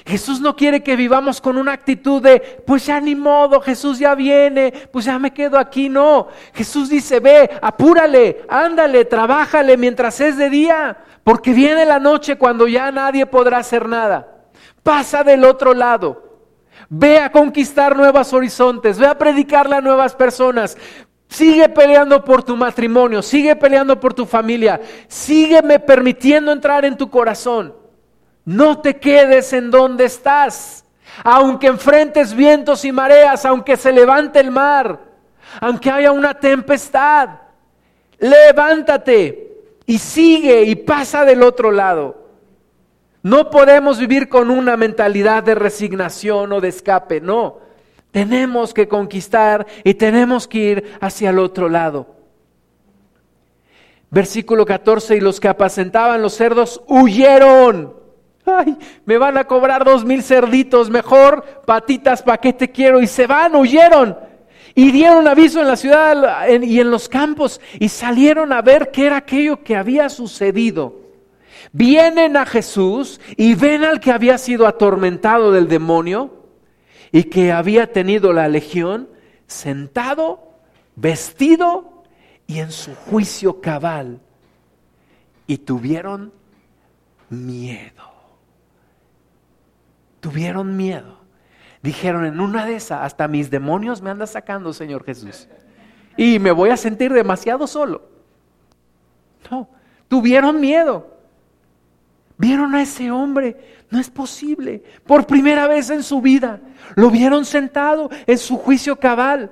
[0.07, 4.15] Jesús no quiere que vivamos con una actitud de, pues ya ni modo, Jesús ya
[4.15, 5.89] viene, pues ya me quedo aquí.
[5.89, 12.37] No, Jesús dice, ve, apúrale, ándale, trabájale mientras es de día, porque viene la noche
[12.37, 14.29] cuando ya nadie podrá hacer nada.
[14.83, 16.31] Pasa del otro lado.
[16.89, 20.77] Ve a conquistar nuevos horizontes, ve a predicarle a nuevas personas.
[21.29, 27.09] Sigue peleando por tu matrimonio, sigue peleando por tu familia, sígueme permitiendo entrar en tu
[27.09, 27.82] corazón.
[28.45, 30.85] No te quedes en donde estás,
[31.23, 35.01] aunque enfrentes vientos y mareas, aunque se levante el mar,
[35.61, 37.29] aunque haya una tempestad.
[38.19, 39.53] Levántate
[39.87, 42.23] y sigue y pasa del otro lado.
[43.23, 47.61] No podemos vivir con una mentalidad de resignación o de escape, no.
[48.11, 52.17] Tenemos que conquistar y tenemos que ir hacia el otro lado.
[54.11, 58.02] Versículo 14, y los que apacentaban los cerdos huyeron
[58.45, 63.01] Ay, me van a cobrar dos mil cerditos, mejor patitas, ¿para qué te quiero?
[63.01, 64.17] Y se van, huyeron.
[64.75, 69.07] Y dieron aviso en la ciudad y en los campos y salieron a ver qué
[69.07, 71.01] era aquello que había sucedido.
[71.73, 76.47] Vienen a Jesús y ven al que había sido atormentado del demonio
[77.13, 79.11] y que había tenido la legión
[79.47, 80.41] sentado,
[80.97, 82.05] vestido
[82.47, 84.21] y en su juicio cabal.
[85.47, 86.33] Y tuvieron
[87.29, 88.12] miedo
[90.23, 91.19] tuvieron miedo.
[91.83, 95.49] Dijeron, en una de esas, hasta mis demonios me andan sacando, Señor Jesús.
[96.17, 98.03] Y me voy a sentir demasiado solo.
[99.51, 99.69] No,
[100.07, 101.19] tuvieron miedo.
[102.39, 103.57] Vieron a ese hombre,
[103.91, 104.85] no es posible.
[105.05, 106.61] Por primera vez en su vida,
[106.95, 109.51] lo vieron sentado en su juicio cabal.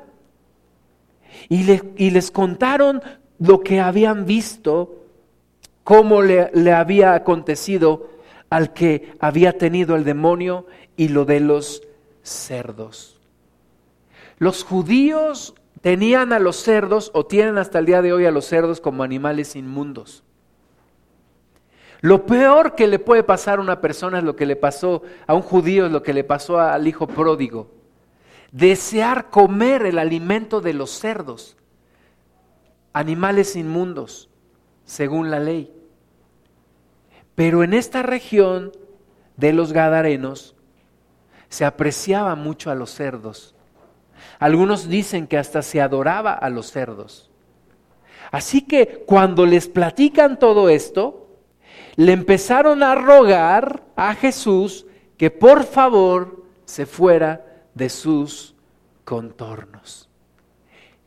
[1.48, 1.64] Y,
[2.10, 3.02] les contaron
[3.40, 5.04] lo que habían visto,
[5.82, 8.19] cómo le, le había acontecido
[8.50, 11.82] al que había tenido el demonio y lo de los
[12.22, 13.20] cerdos.
[14.38, 18.44] Los judíos tenían a los cerdos o tienen hasta el día de hoy a los
[18.44, 20.24] cerdos como animales inmundos.
[22.02, 25.34] Lo peor que le puede pasar a una persona es lo que le pasó a
[25.34, 27.70] un judío, es lo que le pasó al hijo pródigo.
[28.52, 31.56] Desear comer el alimento de los cerdos,
[32.92, 34.30] animales inmundos,
[34.84, 35.72] según la ley.
[37.40, 38.70] Pero en esta región
[39.38, 40.54] de los Gadarenos
[41.48, 43.54] se apreciaba mucho a los cerdos.
[44.38, 47.30] Algunos dicen que hasta se adoraba a los cerdos.
[48.30, 51.30] Así que cuando les platican todo esto,
[51.96, 54.84] le empezaron a rogar a Jesús
[55.16, 58.54] que por favor se fuera de sus
[59.06, 60.10] contornos.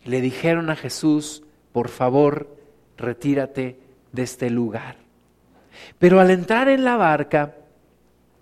[0.03, 2.57] Le dijeron a Jesús, por favor,
[2.97, 3.79] retírate
[4.11, 5.02] de este lugar.
[5.99, 7.55] Pero al entrar en la barca,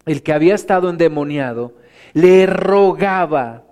[0.06, 1.74] el que había estado endemoniado
[2.14, 3.64] le rogaba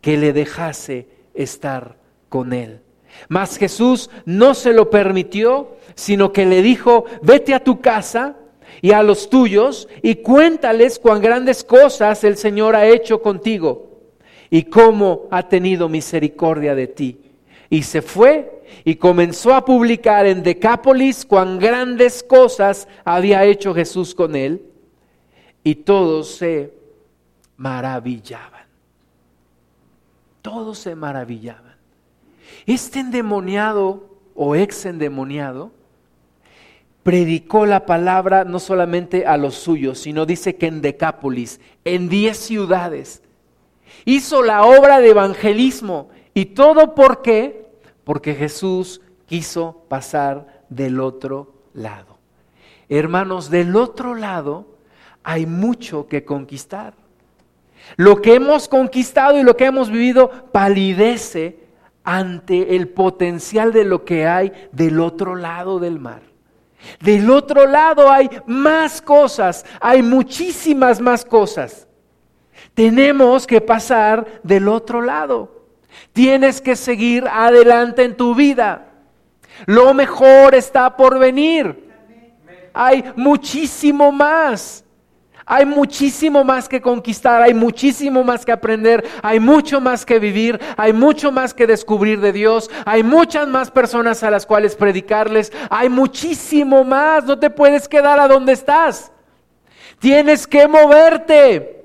[0.00, 1.96] que le dejase estar
[2.28, 2.80] con él.
[3.28, 8.36] Mas Jesús no se lo permitió, sino que le dijo, vete a tu casa
[8.82, 13.90] y a los tuyos y cuéntales cuán grandes cosas el Señor ha hecho contigo
[14.50, 17.20] y cómo ha tenido misericordia de ti.
[17.68, 24.14] Y se fue y comenzó a publicar en Decápolis cuán grandes cosas había hecho Jesús
[24.14, 24.62] con él
[25.64, 26.72] y todos se
[27.56, 28.66] maravillaban.
[30.42, 31.74] Todos se maravillaban.
[32.66, 35.72] Este endemoniado o ex endemoniado
[37.02, 42.36] predicó la palabra no solamente a los suyos, sino dice que en Decápolis, en diez
[42.36, 43.22] ciudades,
[44.04, 46.10] hizo la obra de evangelismo.
[46.36, 47.66] ¿Y todo por qué?
[48.04, 52.18] Porque Jesús quiso pasar del otro lado.
[52.90, 54.66] Hermanos, del otro lado
[55.24, 56.92] hay mucho que conquistar.
[57.96, 61.58] Lo que hemos conquistado y lo que hemos vivido palidece
[62.04, 66.20] ante el potencial de lo que hay del otro lado del mar.
[67.00, 71.88] Del otro lado hay más cosas, hay muchísimas más cosas.
[72.74, 75.55] Tenemos que pasar del otro lado.
[76.12, 78.86] Tienes que seguir adelante en tu vida.
[79.66, 81.86] Lo mejor está por venir.
[82.74, 84.84] Hay muchísimo más.
[85.48, 90.60] Hay muchísimo más que conquistar, hay muchísimo más que aprender, hay mucho más que vivir,
[90.76, 95.52] hay mucho más que descubrir de Dios, hay muchas más personas a las cuales predicarles,
[95.70, 99.12] hay muchísimo más, no te puedes quedar a donde estás.
[100.00, 101.84] Tienes que moverte,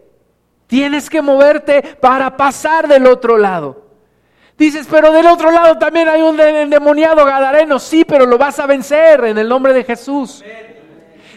[0.65, 3.90] tienes que moverte para pasar del otro lado.
[4.57, 8.67] Dices, pero del otro lado también hay un endemoniado gadareno, sí, pero lo vas a
[8.67, 10.43] vencer en el nombre de Jesús.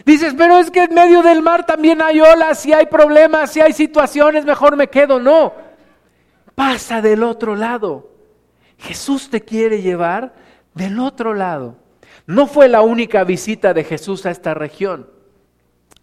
[0.05, 3.61] Dices, pero es que en medio del mar también hay olas, si hay problemas, si
[3.61, 5.19] hay situaciones, mejor me quedo.
[5.19, 5.53] No,
[6.53, 8.11] pasa del otro lado.
[8.77, 10.33] Jesús te quiere llevar
[10.75, 11.77] del otro lado.
[12.27, 15.09] No fue la única visita de Jesús a esta región.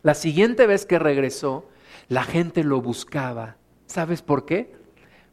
[0.02, 1.68] La siguiente vez que regresó,
[2.08, 3.56] la gente lo buscaba.
[3.86, 4.74] ¿Sabes por qué?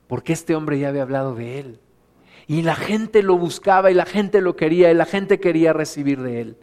[0.09, 1.79] Porque este hombre ya había hablado de él.
[2.47, 6.19] Y la gente lo buscaba y la gente lo quería y la gente quería recibir
[6.19, 6.57] de él.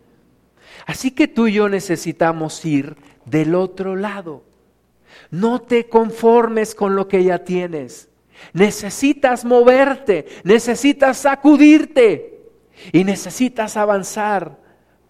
[0.84, 4.42] Así que tú y yo necesitamos ir del otro lado.
[5.30, 8.09] No te conformes con lo que ya tienes.
[8.53, 12.51] Necesitas moverte, necesitas sacudirte
[12.90, 14.59] y necesitas avanzar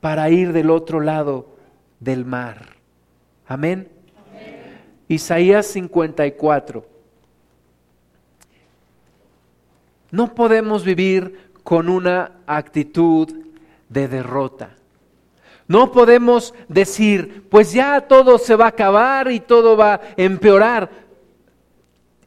[0.01, 1.57] para ir del otro lado
[2.01, 2.77] del mar.
[3.47, 3.89] Amén.
[5.09, 6.96] Isaías 54.
[10.11, 13.29] No podemos vivir con una actitud
[13.89, 14.71] de derrota.
[15.69, 20.91] No podemos decir, pues ya todo se va a acabar y todo va a empeorar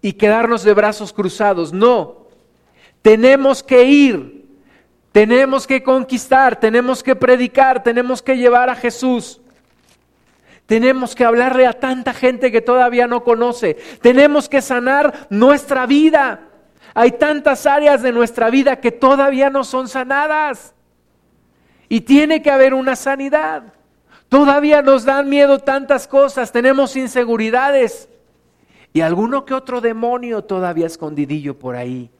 [0.01, 1.71] y quedarnos de brazos cruzados.
[1.71, 2.27] No,
[3.01, 4.45] tenemos que ir,
[5.13, 9.39] tenemos que conquistar, tenemos que predicar, tenemos que llevar a Jesús.
[10.65, 13.75] Tenemos que hablarle a tanta gente que todavía no conoce.
[14.03, 16.48] Tenemos que sanar nuestra vida.
[16.93, 20.73] Hay tantas áreas de nuestra vida que todavía no son sanadas.
[21.87, 23.73] Y tiene que haber una sanidad.
[24.29, 28.07] Todavía nos dan miedo tantas cosas, tenemos inseguridades.
[28.93, 32.11] Y alguno que otro demonio todavía escondidillo por ahí.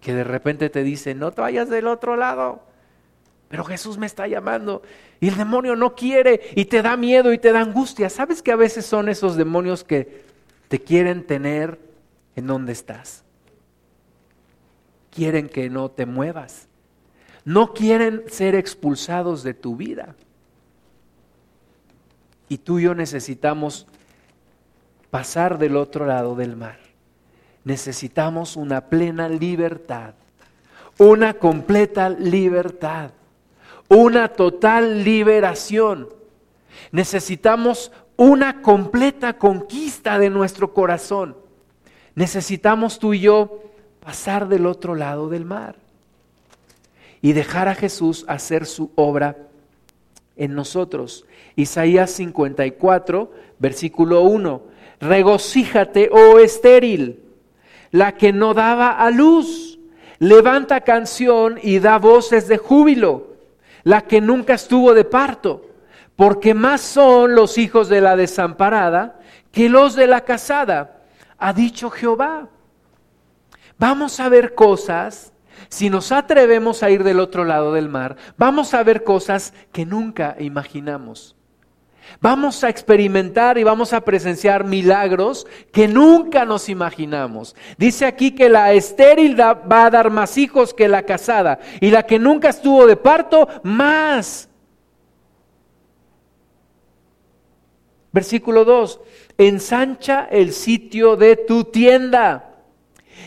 [0.00, 2.62] Que de repente te dice, no te vayas del otro lado.
[3.48, 4.82] pero Jesús me está llamando
[5.20, 8.10] y el demonio no quiere y te da miedo y te da angustia.
[8.10, 10.24] ¿Sabes que a veces son esos demonios que
[10.68, 11.78] te quieren tener
[12.36, 13.24] en donde estás?
[15.10, 16.68] Quieren que no te muevas.
[17.44, 20.14] No quieren ser expulsados de tu vida.
[22.48, 23.86] Y tú y yo necesitamos
[25.10, 26.78] pasar del otro lado del mar.
[27.64, 30.14] Necesitamos una plena libertad,
[30.98, 33.10] una completa libertad
[33.88, 36.08] una total liberación.
[36.92, 41.36] Necesitamos una completa conquista de nuestro corazón.
[42.16, 43.62] Necesitamos tú y yo
[44.04, 45.76] pasar del otro lado del mar
[47.22, 49.36] y dejar a Jesús hacer su obra
[50.34, 51.24] en nosotros.
[51.54, 54.62] Isaías 54, versículo 1.
[55.00, 57.22] Regocíjate, oh estéril,
[57.92, 59.78] la que no daba a luz.
[60.18, 63.36] Levanta canción y da voces de júbilo
[63.86, 65.64] la que nunca estuvo de parto,
[66.16, 69.20] porque más son los hijos de la desamparada
[69.52, 70.95] que los de la casada,
[71.38, 72.48] ha dicho Jehová.
[73.78, 75.32] Vamos a ver cosas,
[75.68, 79.84] si nos atrevemos a ir del otro lado del mar, vamos a ver cosas que
[79.84, 81.36] nunca imaginamos.
[82.20, 87.56] Vamos a experimentar y vamos a presenciar milagros que nunca nos imaginamos.
[87.78, 92.04] Dice aquí que la estéril va a dar más hijos que la casada y la
[92.04, 94.45] que nunca estuvo de parto, más.
[98.16, 98.98] Versículo 2,
[99.36, 102.54] ensancha el sitio de tu tienda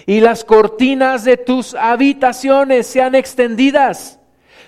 [0.07, 4.19] y las cortinas de tus habitaciones sean extendidas.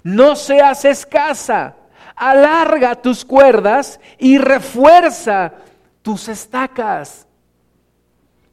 [0.04, 1.76] No seas escasa
[2.16, 5.54] alarga tus cuerdas y refuerza
[6.04, 7.26] tus estacas.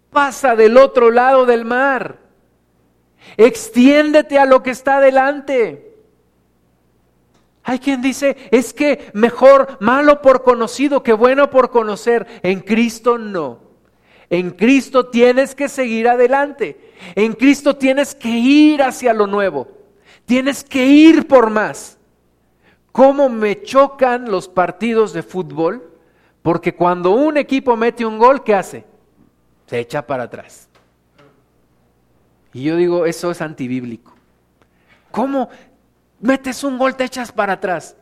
[0.08, 2.16] Pasa del otro lado del mar.
[3.36, 5.87] Extiéndete a lo que está delante.
[7.68, 12.26] Hay quien dice, es que mejor malo por conocido que bueno por conocer.
[12.42, 13.58] En Cristo no.
[14.30, 16.94] En Cristo tienes que seguir adelante.
[17.14, 19.68] En Cristo tienes que ir hacia lo nuevo.
[20.24, 21.98] Tienes que ir por más.
[22.90, 25.92] ¿Cómo me chocan los partidos de fútbol?
[26.40, 28.86] Porque cuando un equipo mete un gol, ¿qué hace?
[29.66, 30.70] Se echa para atrás.
[32.54, 34.14] Y yo digo, eso es antibíblico.
[35.10, 35.48] ¿Cómo
[36.20, 37.96] metes un gol, te echas para atrás?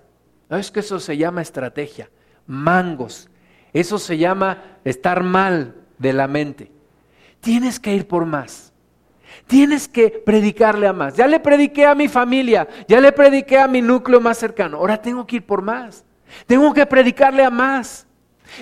[0.51, 2.09] es que eso se llama estrategia,
[2.47, 3.29] mangos.
[3.73, 6.71] Eso se llama estar mal de la mente.
[7.41, 8.73] Tienes que ir por más.
[9.47, 11.17] Tienes que predicarle a más.
[11.17, 14.79] Ya le prediqué a mi familia, ya le prediqué a mi núcleo más cercano.
[14.79, 16.05] Ahora tengo que ir por más.
[16.47, 18.07] Tengo que predicarle a más.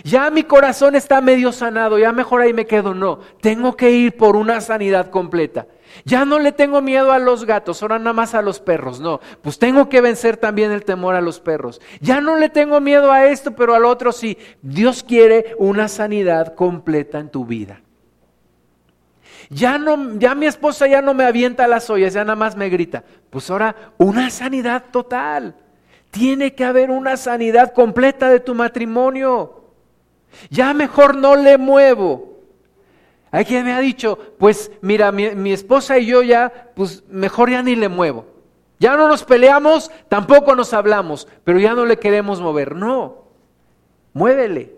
[0.03, 2.95] Ya mi corazón está medio sanado, ya mejor ahí me quedo.
[2.95, 5.67] No, tengo que ir por una sanidad completa.
[6.05, 9.01] Ya no le tengo miedo a los gatos, ahora nada más a los perros.
[9.01, 11.81] No, pues tengo que vencer también el temor a los perros.
[12.01, 14.37] Ya no le tengo miedo a esto, pero al otro sí.
[14.63, 17.81] Dios quiere una sanidad completa en tu vida.
[19.51, 22.69] Ya no, ya mi esposa ya no me avienta las ollas, ya nada más me
[22.69, 23.05] grita.
[23.31, 25.55] Pues ahora una sanidad total.
[26.11, 29.65] Tiene que haber una sanidad completa de tu matrimonio.
[30.51, 32.34] Ya mejor no le muevo.
[33.35, 37.51] Hay quien me ha dicho, pues mira, mi, mi esposa y yo ya, pues mejor
[37.51, 38.27] ya ni le muevo.
[38.79, 42.77] Ya no nos peleamos, tampoco nos hablamos, pero ya no le queremos mover.
[42.77, 43.25] No,
[44.13, 44.75] muévele.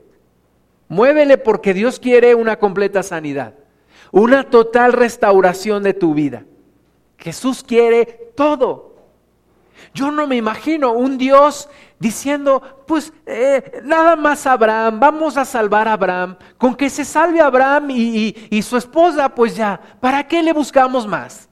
[0.89, 3.55] Muévele porque Dios quiere una completa sanidad
[4.17, 6.45] una total restauración de tu vida.
[7.19, 8.96] Jesús quiere todo.
[9.95, 11.68] Yo no me imagino un Dios
[11.99, 17.41] diciendo, pues eh, nada más Abraham, vamos a salvar a Abraham, con que se salve
[17.41, 21.49] Abraham y, su esposa, pues ya, ¿para qué le buscamos más?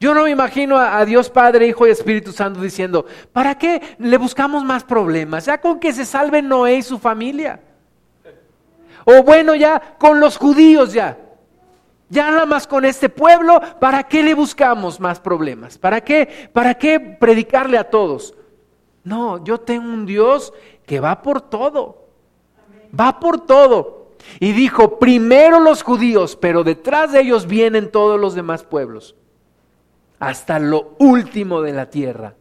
[0.00, 3.96] Yo no me imagino a, a, Dios Padre, Hijo y Espíritu Santo diciendo, ¿para qué
[3.98, 5.46] le buscamos más problemas?
[5.46, 7.60] Ya con que se salve Noé y su familia.
[9.04, 11.18] O bueno, ya con los judíos ya.
[12.14, 15.76] Ya nada más con este pueblo, ¿para qué le buscamos más problemas?
[15.76, 16.48] ¿Para qué?
[16.52, 18.34] ¿Para qué predicarle a todos?
[19.02, 20.52] No, yo tengo un Dios
[20.86, 22.06] que va por todo.
[22.98, 24.12] Va por todo.
[24.38, 29.16] Y dijo, primero los judíos, pero detrás de ellos vienen todos los demás pueblos.
[30.20, 32.36] Hasta lo último de la tierra.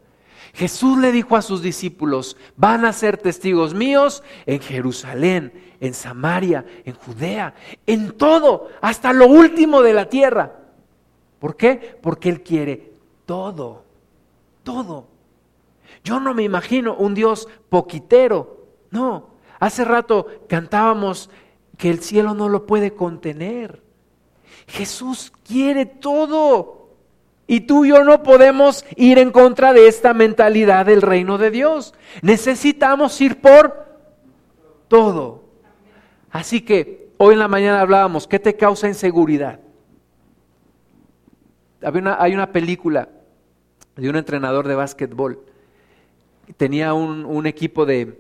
[0.54, 5.52] Jesús le dijo a sus discípulos, van a ser testigos míos en Jerusalén,
[5.84, 7.54] en Samaria, en Judea,
[7.86, 10.54] en todo, hasta lo último de la tierra.
[11.40, 11.98] ¿Por qué?
[12.02, 12.94] Porque Él quiere
[13.26, 13.84] todo,
[14.64, 15.08] todo.
[16.02, 19.32] Yo no me imagino un Dios poquitero, no.
[19.60, 21.30] Hace rato cantábamos
[21.78, 23.84] que el cielo no lo puede contener.
[24.68, 26.92] Jesús quiere todo.
[27.46, 31.52] Y tú y yo no podemos ir en contra de esta mentalidad del reino de
[31.52, 31.94] Dios.
[32.22, 33.86] Necesitamos ir por
[34.88, 35.43] todo.
[36.34, 39.60] Así que hoy en la mañana hablábamos, ¿qué te causa inseguridad?
[42.18, 43.10] hay una película
[43.96, 45.44] de un entrenador de básquetbol.
[46.58, 48.20] Tenía un, equipo de,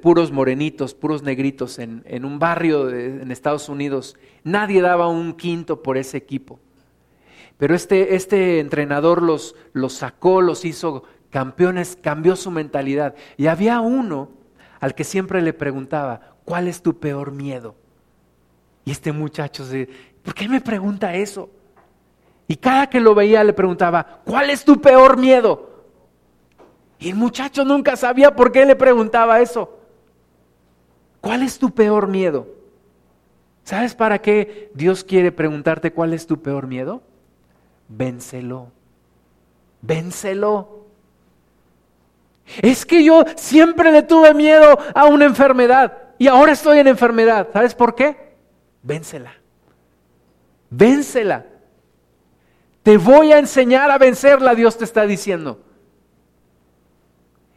[0.00, 4.16] puros morenitos, puros negritos en, un barrio en Estados Unidos.
[4.44, 6.60] Nadie daba un quinto por ese equipo.
[7.58, 13.16] Pero este, este entrenador los sacó, los hizo campeones, cambió su mentalidad.
[13.36, 14.41] Y había uno
[14.82, 17.76] al que siempre le preguntaba, ¿cuál es tu peor miedo?
[18.84, 19.88] Y este muchacho se,
[20.24, 21.48] ¿por qué me pregunta eso?
[22.48, 25.84] Y cada que lo veía le preguntaba, ¿cuál es tu peor miedo?
[26.98, 29.78] Y el muchacho nunca sabía por qué le preguntaba eso.
[31.20, 32.48] ¿Cuál es tu peor miedo?
[33.62, 37.02] ¿Sabes para qué Dios quiere preguntarte cuál es tu peor miedo?
[37.86, 38.72] Vénselo.
[39.80, 40.81] Vénselo.
[42.60, 47.48] Es que yo siempre le tuve miedo a una enfermedad y ahora estoy en enfermedad.
[47.52, 48.34] ¿Sabes por qué?
[48.82, 49.34] Vénsela.
[50.70, 51.46] Vénsela.
[52.82, 55.60] Te voy a enseñar a vencerla, Dios te está diciendo.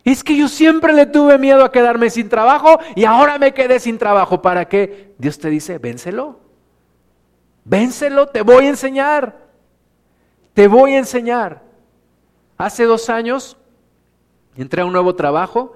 [0.04, 3.80] Es que yo siempre le tuve miedo a quedarme sin trabajo y ahora me quedé
[3.80, 4.40] sin trabajo.
[4.42, 5.16] ¿Para qué?
[5.18, 6.40] Dios te dice, vénselo.
[7.64, 9.36] Vénselo, te voy a enseñar.
[10.54, 11.64] Te voy a enseñar.
[12.56, 13.58] Hace dos años
[14.62, 15.74] entré a un nuevo trabajo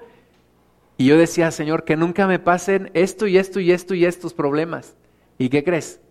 [0.98, 4.34] y yo decía, Señor, que nunca me pasen esto y esto y esto y estos
[4.34, 4.96] problemas.
[5.38, 6.02] ¿Y qué crees?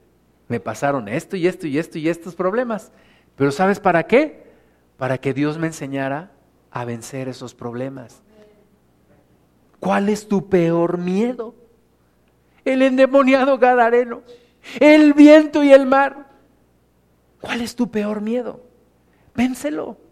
[0.48, 2.90] Me pasaron esto y esto y esto y estos problemas.
[3.36, 4.50] Pero ¿sabes para qué?
[4.96, 6.32] Para que Dios me enseñara
[6.70, 8.22] a vencer esos problemas.
[9.78, 11.54] ¿Cuál es tu peor miedo?
[12.64, 14.22] El endemoniado Gadareno,
[14.80, 16.28] el viento y el mar.
[17.40, 18.62] ¿Cuál es tu peor miedo?
[19.34, 20.07] Vénselo.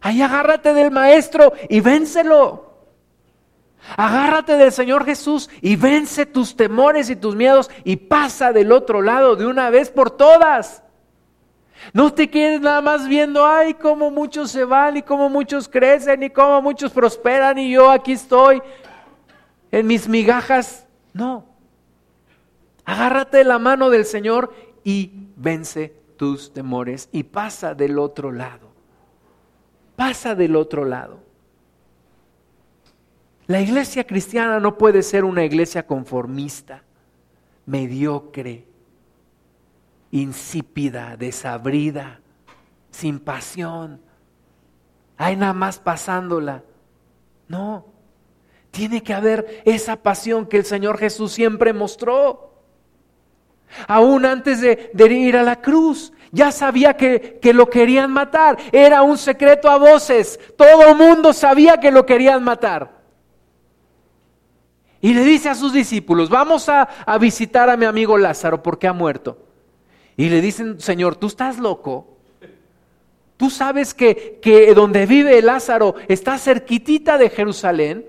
[0.00, 2.68] Ahí agárrate del maestro y vénselo.
[3.96, 9.02] Agárrate del Señor Jesús y vence tus temores y tus miedos y pasa del otro
[9.02, 10.82] lado de una vez por todas.
[11.92, 16.22] No te quedes nada más viendo, ay, cómo muchos se van y cómo muchos crecen
[16.22, 18.60] y cómo muchos prosperan y yo aquí estoy
[19.70, 20.86] en mis migajas.
[21.12, 21.46] No.
[22.84, 24.52] Agárrate de la mano del Señor
[24.84, 28.67] y vence tus temores y pasa del otro lado.
[30.08, 31.20] Pasa del otro lado.
[33.46, 36.82] La iglesia cristiana no puede ser una iglesia conformista,
[37.66, 38.64] mediocre,
[40.10, 42.20] insípida, desabrida,
[42.90, 44.00] sin pasión.
[45.18, 46.62] Hay nada más pasándola.
[47.46, 47.84] No,
[48.70, 52.54] tiene que haber esa pasión que el Señor Jesús siempre mostró.
[53.86, 58.58] Aún antes de, ir a la cruz, ya sabía que, que, lo querían matar.
[58.72, 60.38] Era un secreto a voces.
[60.56, 62.98] Todo el mundo sabía que lo querían matar.
[65.00, 68.88] Y le dice a sus discípulos, vamos a, a visitar a mi amigo Lázaro porque
[68.88, 69.38] ha muerto.
[70.16, 72.18] Y le dicen, Señor, tú estás loco.
[73.36, 78.04] Tú sabes que, que donde vive Lázaro está cerquitita de Jerusalén.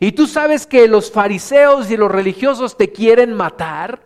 [0.00, 4.00] Y tú sabes que los fariseos y los religiosos te quieren matar.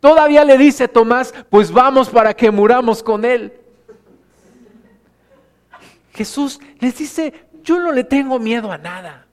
[0.00, 3.52] Todavía le dice Tomás, pues vamos para que muramos con él.
[6.12, 7.32] Jesús les dice,
[7.62, 9.26] yo no le tengo miedo a nada.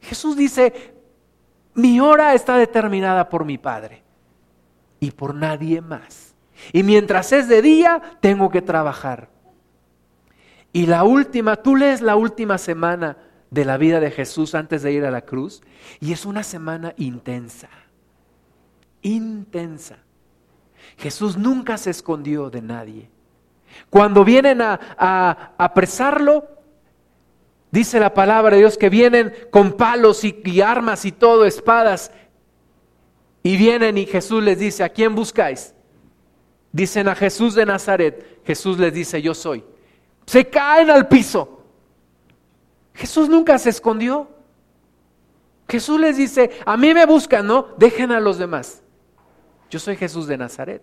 [0.00, 0.94] Jesús dice,
[1.74, 4.02] mi hora está determinada por mi Padre
[5.00, 6.34] y por nadie más.
[6.72, 9.28] Y mientras es de día, tengo que trabajar.
[10.72, 13.16] Y la última, tú lees la última semana
[13.50, 15.62] de la vida de Jesús antes de ir a la cruz,
[16.00, 17.68] y es una semana intensa
[19.02, 19.98] intensa.
[20.96, 23.10] Jesús nunca se escondió de nadie.
[23.90, 26.48] Cuando vienen a, apresarlo,
[27.70, 32.10] dice la palabra de Dios que vienen con palos y, y armas y todo, espadas,
[33.42, 35.74] y vienen y Jesús les dice, ¿a quién buscáis?
[36.72, 38.42] Dicen a Jesús de Nazaret.
[38.44, 39.64] Jesús les dice, yo soy.
[40.26, 41.64] Se caen al piso.
[42.94, 44.28] Jesús nunca se escondió.
[45.68, 47.68] Jesús les dice, a mí me buscan, ¿no?
[47.76, 48.82] Dejen a los demás.
[49.70, 50.82] Yo soy Jesús de Nazaret.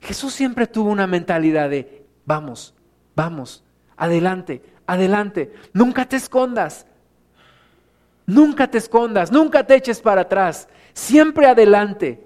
[0.00, 2.74] Jesús siempre tuvo una mentalidad de, vamos,
[3.14, 3.64] vamos,
[3.96, 6.86] adelante, adelante, nunca te escondas,
[8.26, 12.22] nunca te escondas, nunca te eches para atrás, siempre adelante.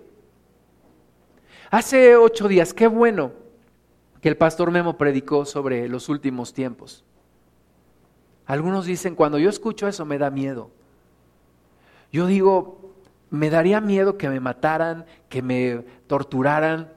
[1.71, 3.33] Hace ocho días, qué bueno
[4.21, 7.05] que el pastor Memo predicó sobre los últimos tiempos.
[8.47, 10.71] Algunos dicen, cuando yo escucho eso me da miedo.
[12.13, 12.93] Yo digo,
[13.31, 16.93] me daría miedo que me mataran, que me torturaran,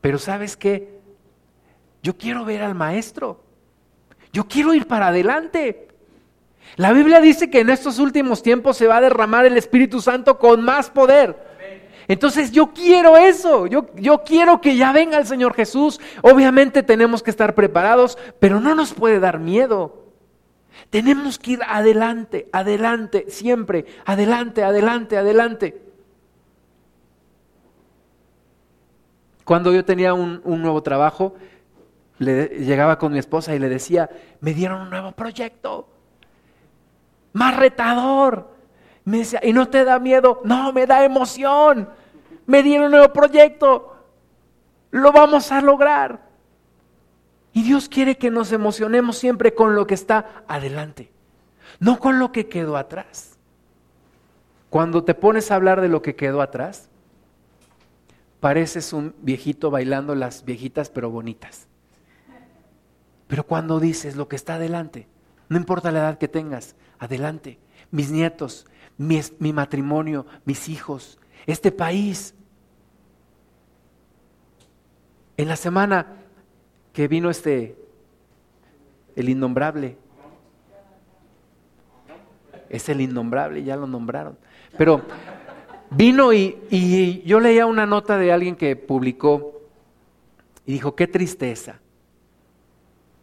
[0.00, 0.96] pero ¿sabes qué?
[2.02, 3.42] Yo quiero ver al maestro.
[4.32, 5.88] Yo quiero ir para adelante.
[6.76, 10.38] La Biblia dice que en estos últimos tiempos se va a derramar el Espíritu Santo
[10.38, 11.36] con más poder.
[12.08, 16.00] Entonces yo quiero eso, yo, yo, quiero que ya venga el Señor Jesús.
[16.22, 20.05] Obviamente tenemos que estar preparados, pero no nos puede dar miedo.
[20.90, 25.82] Tenemos que ir adelante, adelante, siempre, adelante, adelante, adelante.
[29.44, 31.34] Cuando yo tenía un, nuevo trabajo,
[32.18, 34.10] le, llegaba con mi esposa y le decía,
[34.40, 35.88] me dieron un nuevo proyecto,
[37.32, 38.54] más retador.
[39.04, 40.40] Me decía, ¿y no te da miedo?
[40.44, 41.88] No, me da emoción.
[42.46, 43.96] Me dieron un nuevo proyecto.
[44.90, 46.25] Lo vamos a lograr.
[47.56, 51.10] Y Dios quiere que nos emocionemos siempre con lo que está adelante,
[51.80, 53.38] no con lo que quedó atrás.
[54.68, 56.90] Cuando te pones a hablar de lo que quedó atrás,
[58.40, 61.66] pareces un viejito bailando las viejitas pero bonitas.
[63.26, 65.08] Pero cuando dices lo que está adelante,
[65.48, 67.58] no importa la edad que tengas, adelante,
[67.90, 68.66] mis nietos,
[68.98, 72.34] mi, mi matrimonio, mis hijos, este país.
[75.38, 76.25] En la semana
[76.96, 77.76] que vino este,
[79.16, 79.98] el innombrable.
[82.70, 84.38] Es el innombrable, ya lo nombraron.
[84.78, 85.02] Pero
[85.90, 89.60] vino y, yo leía una nota de alguien que publicó
[90.64, 91.80] y dijo, qué tristeza.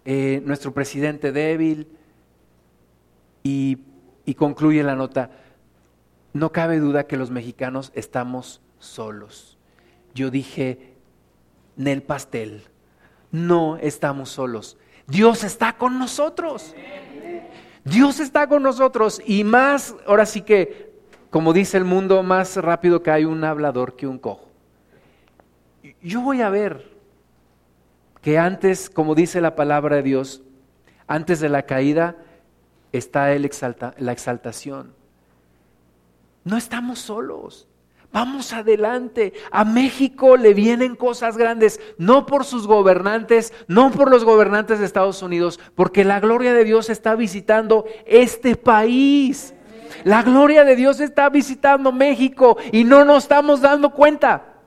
[0.06, 1.88] Eh, nuestro presidente débil
[3.42, 3.80] y,
[4.24, 5.32] y concluye la nota,
[6.34, 9.58] no cabe duda que los mexicanos estamos solos.
[10.14, 10.94] Yo dije,
[11.76, 12.68] Nel Pastel,
[13.34, 14.78] no estamos solos.
[15.08, 16.74] Dios está con nosotros.
[17.84, 20.94] Dios está con nosotros y más, ahora sí que,
[21.32, 24.48] como dice el mundo, más rápido que hay un hablador que un cojo.
[26.02, 26.94] Yo voy a ver
[28.22, 30.44] que antes, como dice la palabra de Dios,
[31.08, 32.16] antes de la caída
[32.92, 33.50] está el
[33.98, 34.94] la exaltación.
[36.44, 37.68] No estamos solos.
[38.14, 39.34] Vamos adelante.
[39.50, 44.86] A México le vienen cosas grandes, no por sus gobernantes, no por los gobernantes de
[44.86, 49.56] Estados Unidos, porque la gloria de Dios está visitando este país.
[50.04, 54.58] La gloria de Dios está visitando México y no nos estamos dando cuenta.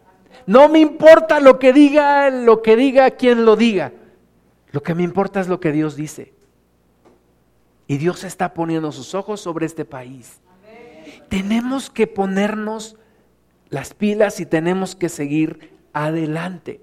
[0.45, 3.93] No me importa lo que diga, lo que diga quien lo diga.
[4.73, 6.35] Lo que me importa es lo que Dios dice.
[7.87, 10.41] Y Dios está poniendo sus ojos sobre este país.
[11.29, 12.97] Tenemos que ponernos
[13.69, 16.81] las pilas y tenemos que seguir adelante.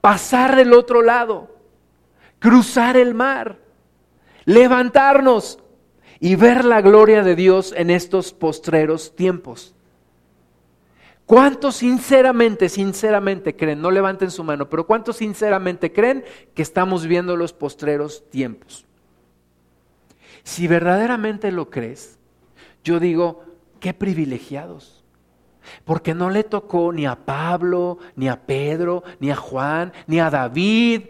[0.00, 1.56] Pasar del otro lado,
[2.38, 3.58] cruzar el mar,
[4.44, 5.58] levantarnos
[6.20, 9.74] y ver la gloria de Dios en estos postreros tiempos.
[11.26, 13.80] ¿Cuántos sinceramente, sinceramente creen?
[13.80, 16.22] No levanten su mano, pero ¿cuántos sinceramente creen
[16.54, 18.84] que estamos viendo los postreros tiempos?
[20.42, 22.18] Si verdaderamente lo crees,
[22.84, 23.42] yo digo,
[23.80, 24.93] qué privilegiados.
[25.84, 30.30] Porque no le tocó ni a Pablo, ni a Pedro, ni a Juan, ni a
[30.30, 31.02] David,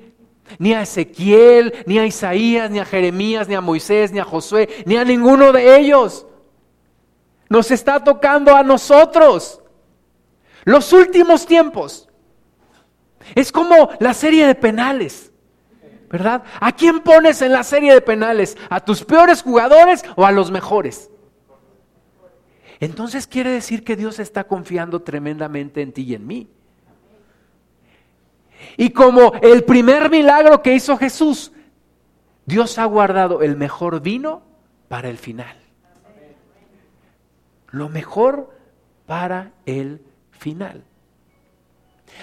[0.58, 4.68] ni a Ezequiel, ni a Isaías, ni a Jeremías, ni a Moisés, ni a Josué,
[4.86, 6.26] ni a ninguno de ellos.
[7.48, 9.60] Nos está tocando a nosotros.
[10.64, 12.08] Los últimos tiempos.
[13.34, 15.30] Es como la serie de penales.
[16.10, 16.44] ¿Verdad?
[16.60, 18.56] ¿A quién pones en la serie de penales?
[18.70, 21.10] ¿A tus peores jugadores o a los mejores?
[22.80, 26.48] Entonces quiere decir que Dios está confiando tremendamente en ti y en mí.
[28.76, 31.52] Y como el primer milagro que hizo Jesús,
[32.46, 34.42] Dios ha guardado el mejor vino
[34.88, 35.56] para el final.
[37.70, 38.56] Lo mejor
[39.06, 40.84] para el final.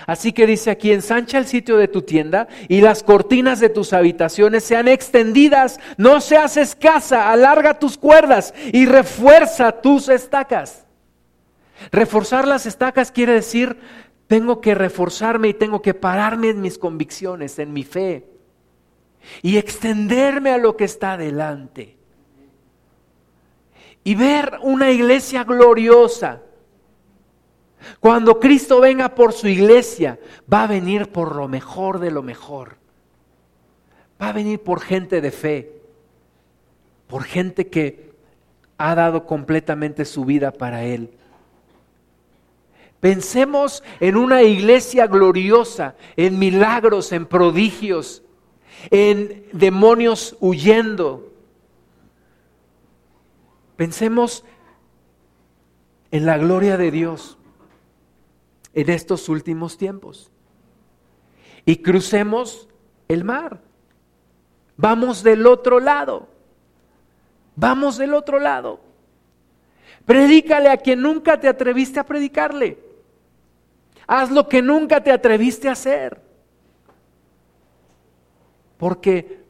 [0.08, 3.94] Así que dice aquí, ensancha el sitio de tu tienda y las cortinas de tus
[3.94, 10.86] habitaciones sean extendidas, no seas escasa, alarga tus cuerdas y refuerza tus estacas.
[11.92, 13.78] Reforzar las estacas quiere decir,
[14.28, 18.26] tengo que reforzarme y tengo que pararme en mis convicciones, en mi fe
[19.42, 21.98] y extenderme a lo que está delante.
[24.04, 26.42] Y ver una iglesia gloriosa
[28.00, 30.20] cuando Cristo venga por su iglesia,
[30.52, 32.78] va a venir por lo mejor de lo mejor.
[34.22, 35.72] Va a venir por gente de fe,
[37.08, 38.12] por gente que
[38.78, 41.12] ha dado completamente su vida para Él.
[43.00, 48.22] Pensemos en una iglesia gloriosa, en milagros, en prodigios,
[48.92, 51.32] en demonios huyendo.
[53.76, 54.46] Pensemos
[56.12, 57.38] en la gloria de Dios
[58.74, 60.32] en estos últimos tiempos.
[61.66, 62.68] Y crucemos
[63.08, 63.60] el mar.
[64.78, 66.28] Vamos del otro lado.
[67.56, 68.80] Vamos del otro lado.
[70.06, 72.80] Predícale a quien nunca te atreviste a predicarle.
[74.08, 76.22] Haz lo que nunca te atreviste a hacer.
[78.78, 79.42] Porque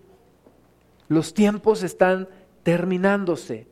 [1.08, 2.28] los tiempos están
[2.64, 3.68] terminándose.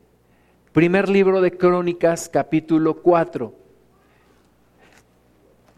[0.72, 3.59] Primer libro de Crónicas, capítulo 4.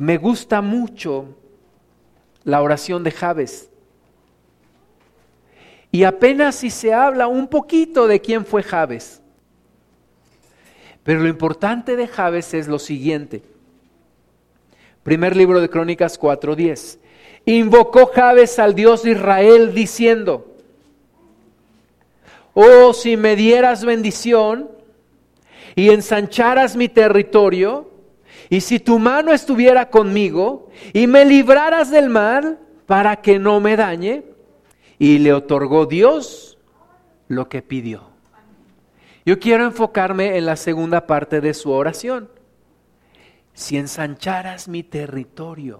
[0.02, 1.38] Me gusta mucho
[2.43, 3.70] la oración de Javes.
[5.91, 9.22] Y apenas si se habla un poquito de quién fue Javes.
[11.04, 13.43] Pero lo importante de Javes es lo siguiente.
[15.04, 16.97] Primer libro de Crónicas 4:10.
[17.45, 20.56] Invocó Javes al Dios de Israel diciendo,
[22.56, 24.68] oh si me dieras bendición
[25.76, 27.90] y ensancharas mi territorio,
[28.52, 33.78] y si tu mano estuviera conmigo y me libraras del mal para que no me
[33.78, 34.26] dañe,
[34.99, 36.58] y le otorgó Dios
[37.30, 38.10] lo que pidió.
[39.26, 42.30] Yo quiero enfocarme en la segunda parte de su oración.
[43.54, 45.80] Si ensancharas mi territorio.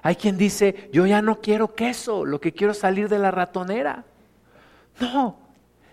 [0.00, 3.30] Hay quien dice, yo ya no quiero queso, lo que quiero es salir de la
[3.30, 4.06] ratonera.
[4.98, 5.36] No,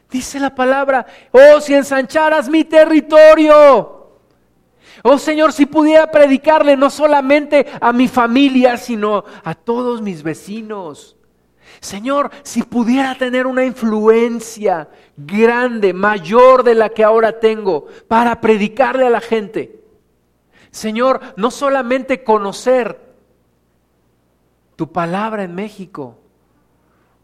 [0.09, 4.00] dice la palabra, oh, si ensancharas mi territorio.
[5.03, 11.17] Oh Señor, si pudiera predicarle no solamente a mi familia, sino a todos mis vecinos.
[11.79, 19.07] Señor, si pudiera tener una influencia grande, mayor de la que ahora tengo, para predicarle
[19.07, 19.81] a la gente.
[20.69, 22.99] Señor, no solamente conocer
[24.75, 26.19] tu palabra en México,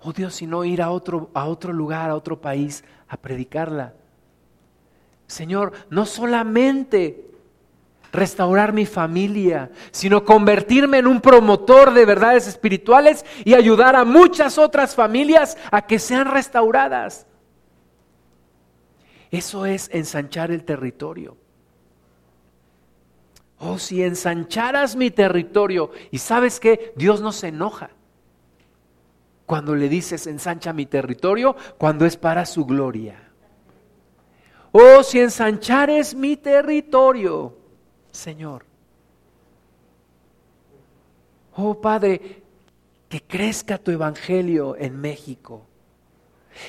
[0.02, 3.94] oh Dios, sino ir a otro, a otro lugar, a otro país, a predicarla.
[5.28, 7.27] Señor, no solamente
[8.12, 14.58] restaurar mi familia, sino convertirme en un promotor de verdades espirituales y ayudar a muchas
[14.58, 17.28] otras familias a que sean restauradas.
[19.32, 21.38] Eso es ensanchar el territorio.
[23.60, 27.90] Oh, si ensancharas mi territorio, y sabes que Dios no se enoja
[29.48, 33.32] cuando le dices ensancha mi territorio, cuando es para su gloria.
[34.74, 37.57] Oh, si ensanchares mi territorio,
[38.18, 38.66] Señor.
[41.56, 42.44] Oh Padre,
[43.10, 45.66] que crezca tu evangelio en México.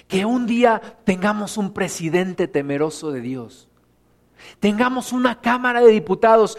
[0.07, 3.69] Que un día tengamos un presidente temeroso de Dios.
[4.61, 6.59] Tengamos una Cámara de Diputados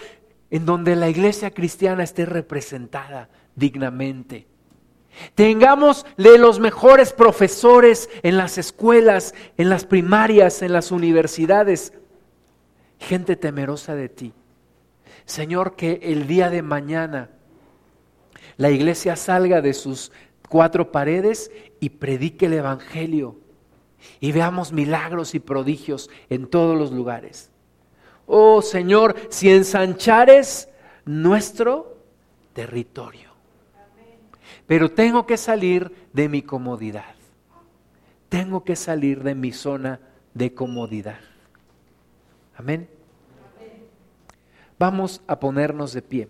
[0.52, 4.48] en donde la iglesia cristiana esté representada dignamente.
[5.36, 11.94] Tengamos los mejores profesores en las escuelas, en las primarias, en las universidades.
[13.00, 14.34] Gente temerosa de ti.
[15.30, 17.30] Señor, que el día de mañana
[18.58, 20.12] la iglesia salga de sus
[20.50, 23.38] cuatro paredes y predique el Evangelio
[24.20, 27.52] y veamos milagros y prodigios en todos los lugares.
[28.26, 30.68] Oh Señor, si ensanchares
[31.06, 31.98] nuestro
[32.54, 33.30] territorio.
[34.66, 37.16] Pero tengo que salir de mi comodidad.
[38.30, 40.00] Tengo que salir de mi zona
[40.34, 41.20] de comodidad.
[42.56, 42.99] Amén.
[44.80, 46.30] Vamos a ponernos de pie.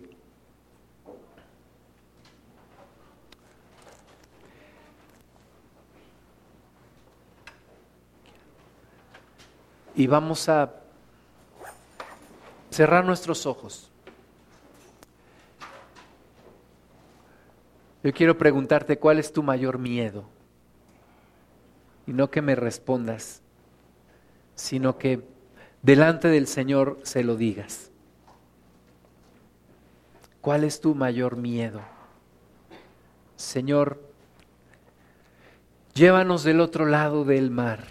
[9.94, 10.74] Y vamos a
[12.70, 13.88] cerrar nuestros ojos.
[18.02, 20.24] Yo quiero preguntarte cuál es tu mayor miedo.
[22.04, 23.42] Y no que me respondas,
[24.56, 25.22] sino que
[25.82, 27.89] delante del Señor se lo digas.
[30.40, 31.80] ¿Cuál es tu mayor miedo?
[33.36, 34.02] Señor,
[35.94, 37.84] llévanos del otro lado del mar.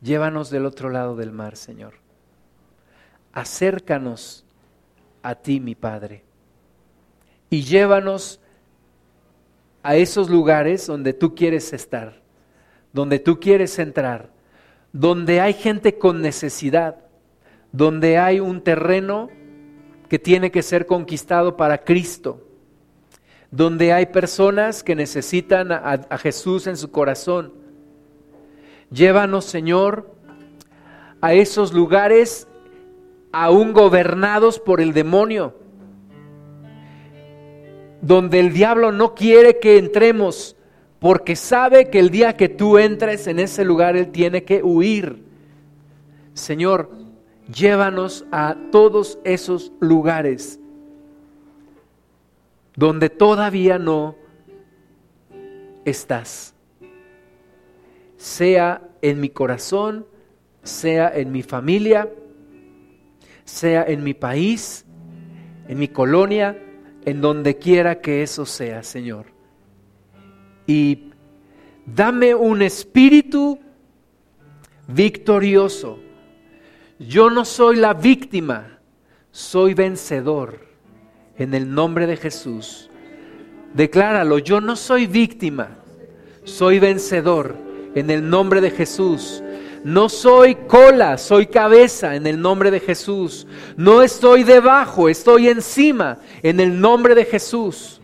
[0.00, 1.94] Llévanos del otro lado del mar, Señor.
[3.32, 4.44] Acércanos
[5.22, 6.22] a ti, mi Padre.
[7.48, 8.38] Y llévanos
[9.82, 12.20] a esos lugares donde tú quieres estar,
[12.92, 14.30] donde tú quieres entrar,
[14.92, 17.03] donde hay gente con necesidad,
[17.74, 19.30] donde hay un terreno
[20.08, 22.40] que tiene que ser conquistado para Cristo,
[23.50, 27.52] donde hay personas que necesitan a, Jesús en su corazón.
[28.92, 30.08] Llévanos, Señor,
[31.20, 32.46] a esos lugares
[33.32, 35.56] aún gobernados por el demonio,
[38.02, 40.54] donde el diablo no quiere que entremos,
[41.00, 45.24] porque sabe que el día que tú entres en ese lugar, Él tiene que huir.
[46.34, 47.03] Señor,
[47.52, 50.58] Llévanos a todos esos lugares
[52.76, 54.16] donde todavía no
[55.84, 56.54] estás.
[58.16, 60.06] Sea en mi corazón,
[60.62, 62.08] sea en mi familia,
[63.44, 64.86] sea en mi país,
[65.68, 66.58] en mi colonia,
[67.04, 69.26] en donde quiera que eso sea, Señor.
[70.66, 71.10] Y
[71.84, 73.58] dame un espíritu
[74.88, 75.98] victorioso.
[76.98, 78.78] Yo no soy la víctima,
[79.30, 80.60] soy vencedor.
[81.36, 82.88] En el nombre de Jesús.
[83.72, 85.78] Decláralo, yo no soy víctima,
[86.44, 87.56] soy vencedor.
[87.96, 89.42] En el nombre de Jesús.
[89.84, 93.46] No soy cola, soy cabeza en el nombre de Jesús.
[93.76, 98.00] No estoy debajo, estoy encima en el nombre de Jesús.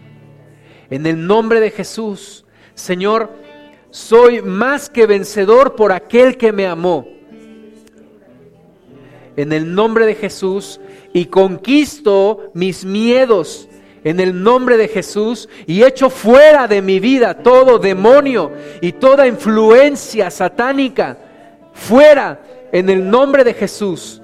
[0.91, 2.45] En el nombre de Jesús.
[2.74, 3.30] Señor,
[3.91, 7.19] soy más que vencedor por aquel que me amó.
[9.41, 10.80] En el nombre de Jesús
[11.14, 13.68] y conquisto mis miedos
[14.05, 19.26] en el nombre de Jesús y echo fuera de mi vida todo demonio y toda
[19.26, 21.18] influencia satánica
[21.72, 22.41] fuera
[22.72, 24.22] en el nombre de Jesús.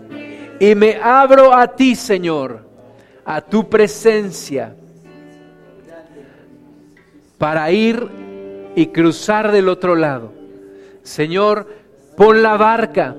[0.59, 2.61] Y me abro a ti, Señor,
[3.25, 4.75] a tu presencia,
[7.37, 8.09] para ir
[8.75, 10.33] y cruzar del otro lado.
[11.03, 11.69] Señor,
[12.17, 13.15] pon la barca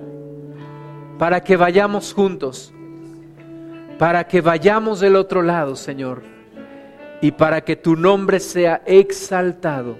[1.17, 2.73] para que vayamos juntos,
[3.97, 6.21] para que vayamos del otro lado, Señor,
[7.21, 9.97] y para que tu nombre sea exaltado,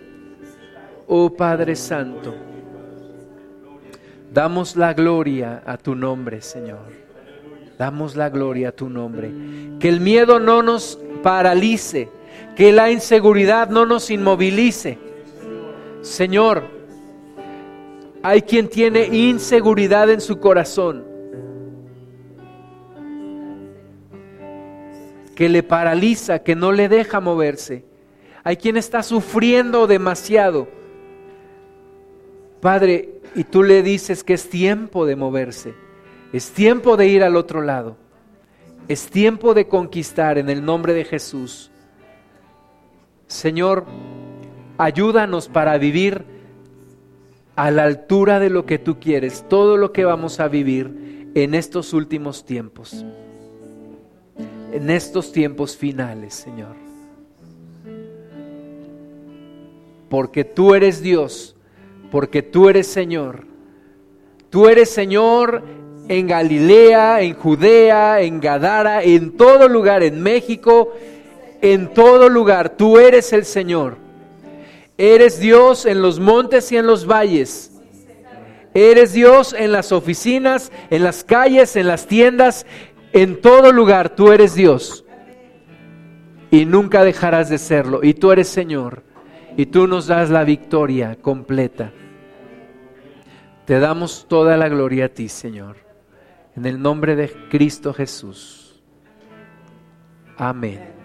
[1.08, 2.36] oh Padre Santo.
[4.32, 7.08] Damos la gloria a tu nombre, Señor.
[7.78, 9.32] Damos la gloria a tu nombre.
[9.80, 12.10] Que el miedo no nos paralice,
[12.56, 15.00] que la inseguridad no nos inmovilice.
[16.02, 16.77] Señor,
[18.28, 21.06] hay quien tiene inseguridad en su corazón,
[25.34, 27.86] que le paraliza, que no le deja moverse.
[28.44, 30.68] Hay quien está sufriendo demasiado.
[32.60, 35.74] Padre, y tú le dices que es tiempo de moverse,
[36.34, 37.96] es tiempo de ir al otro lado,
[38.90, 41.72] es tiempo de conquistar en el nombre de Jesús.
[43.28, 43.86] Señor,
[44.78, 46.37] ayúdanos para vivir
[47.58, 51.54] a la altura de lo que tú quieres, todo lo que vamos a vivir en
[51.54, 53.06] estos últimos tiempos,
[54.72, 56.76] en estos tiempos finales, Señor.
[60.10, 61.58] Porque tú eres Dios
[62.12, 63.46] porque tú eres Señor.
[64.50, 65.64] Tú eres Señor
[66.08, 70.94] en Galilea, en Judea, en Gadara, en todo lugar, en México,
[71.62, 72.70] en todo lugar.
[72.78, 73.98] Tú eres el Señor.
[74.98, 77.72] Eres Dios en los montes y en los valles.
[78.74, 82.66] Eres Dios en las oficinas, en las calles, en las tiendas,
[83.14, 84.16] en todo lugar.
[84.16, 85.06] Tú eres Dios.
[86.52, 88.04] Y nunca dejarás de serlo.
[88.04, 89.04] Y tú eres Señor
[89.58, 91.92] y tú nos das la victoria completa.
[93.66, 95.78] Te damos toda la gloria a ti, Señor,
[96.56, 98.82] en el nombre de Cristo Jesús.
[100.38, 100.97] Amén.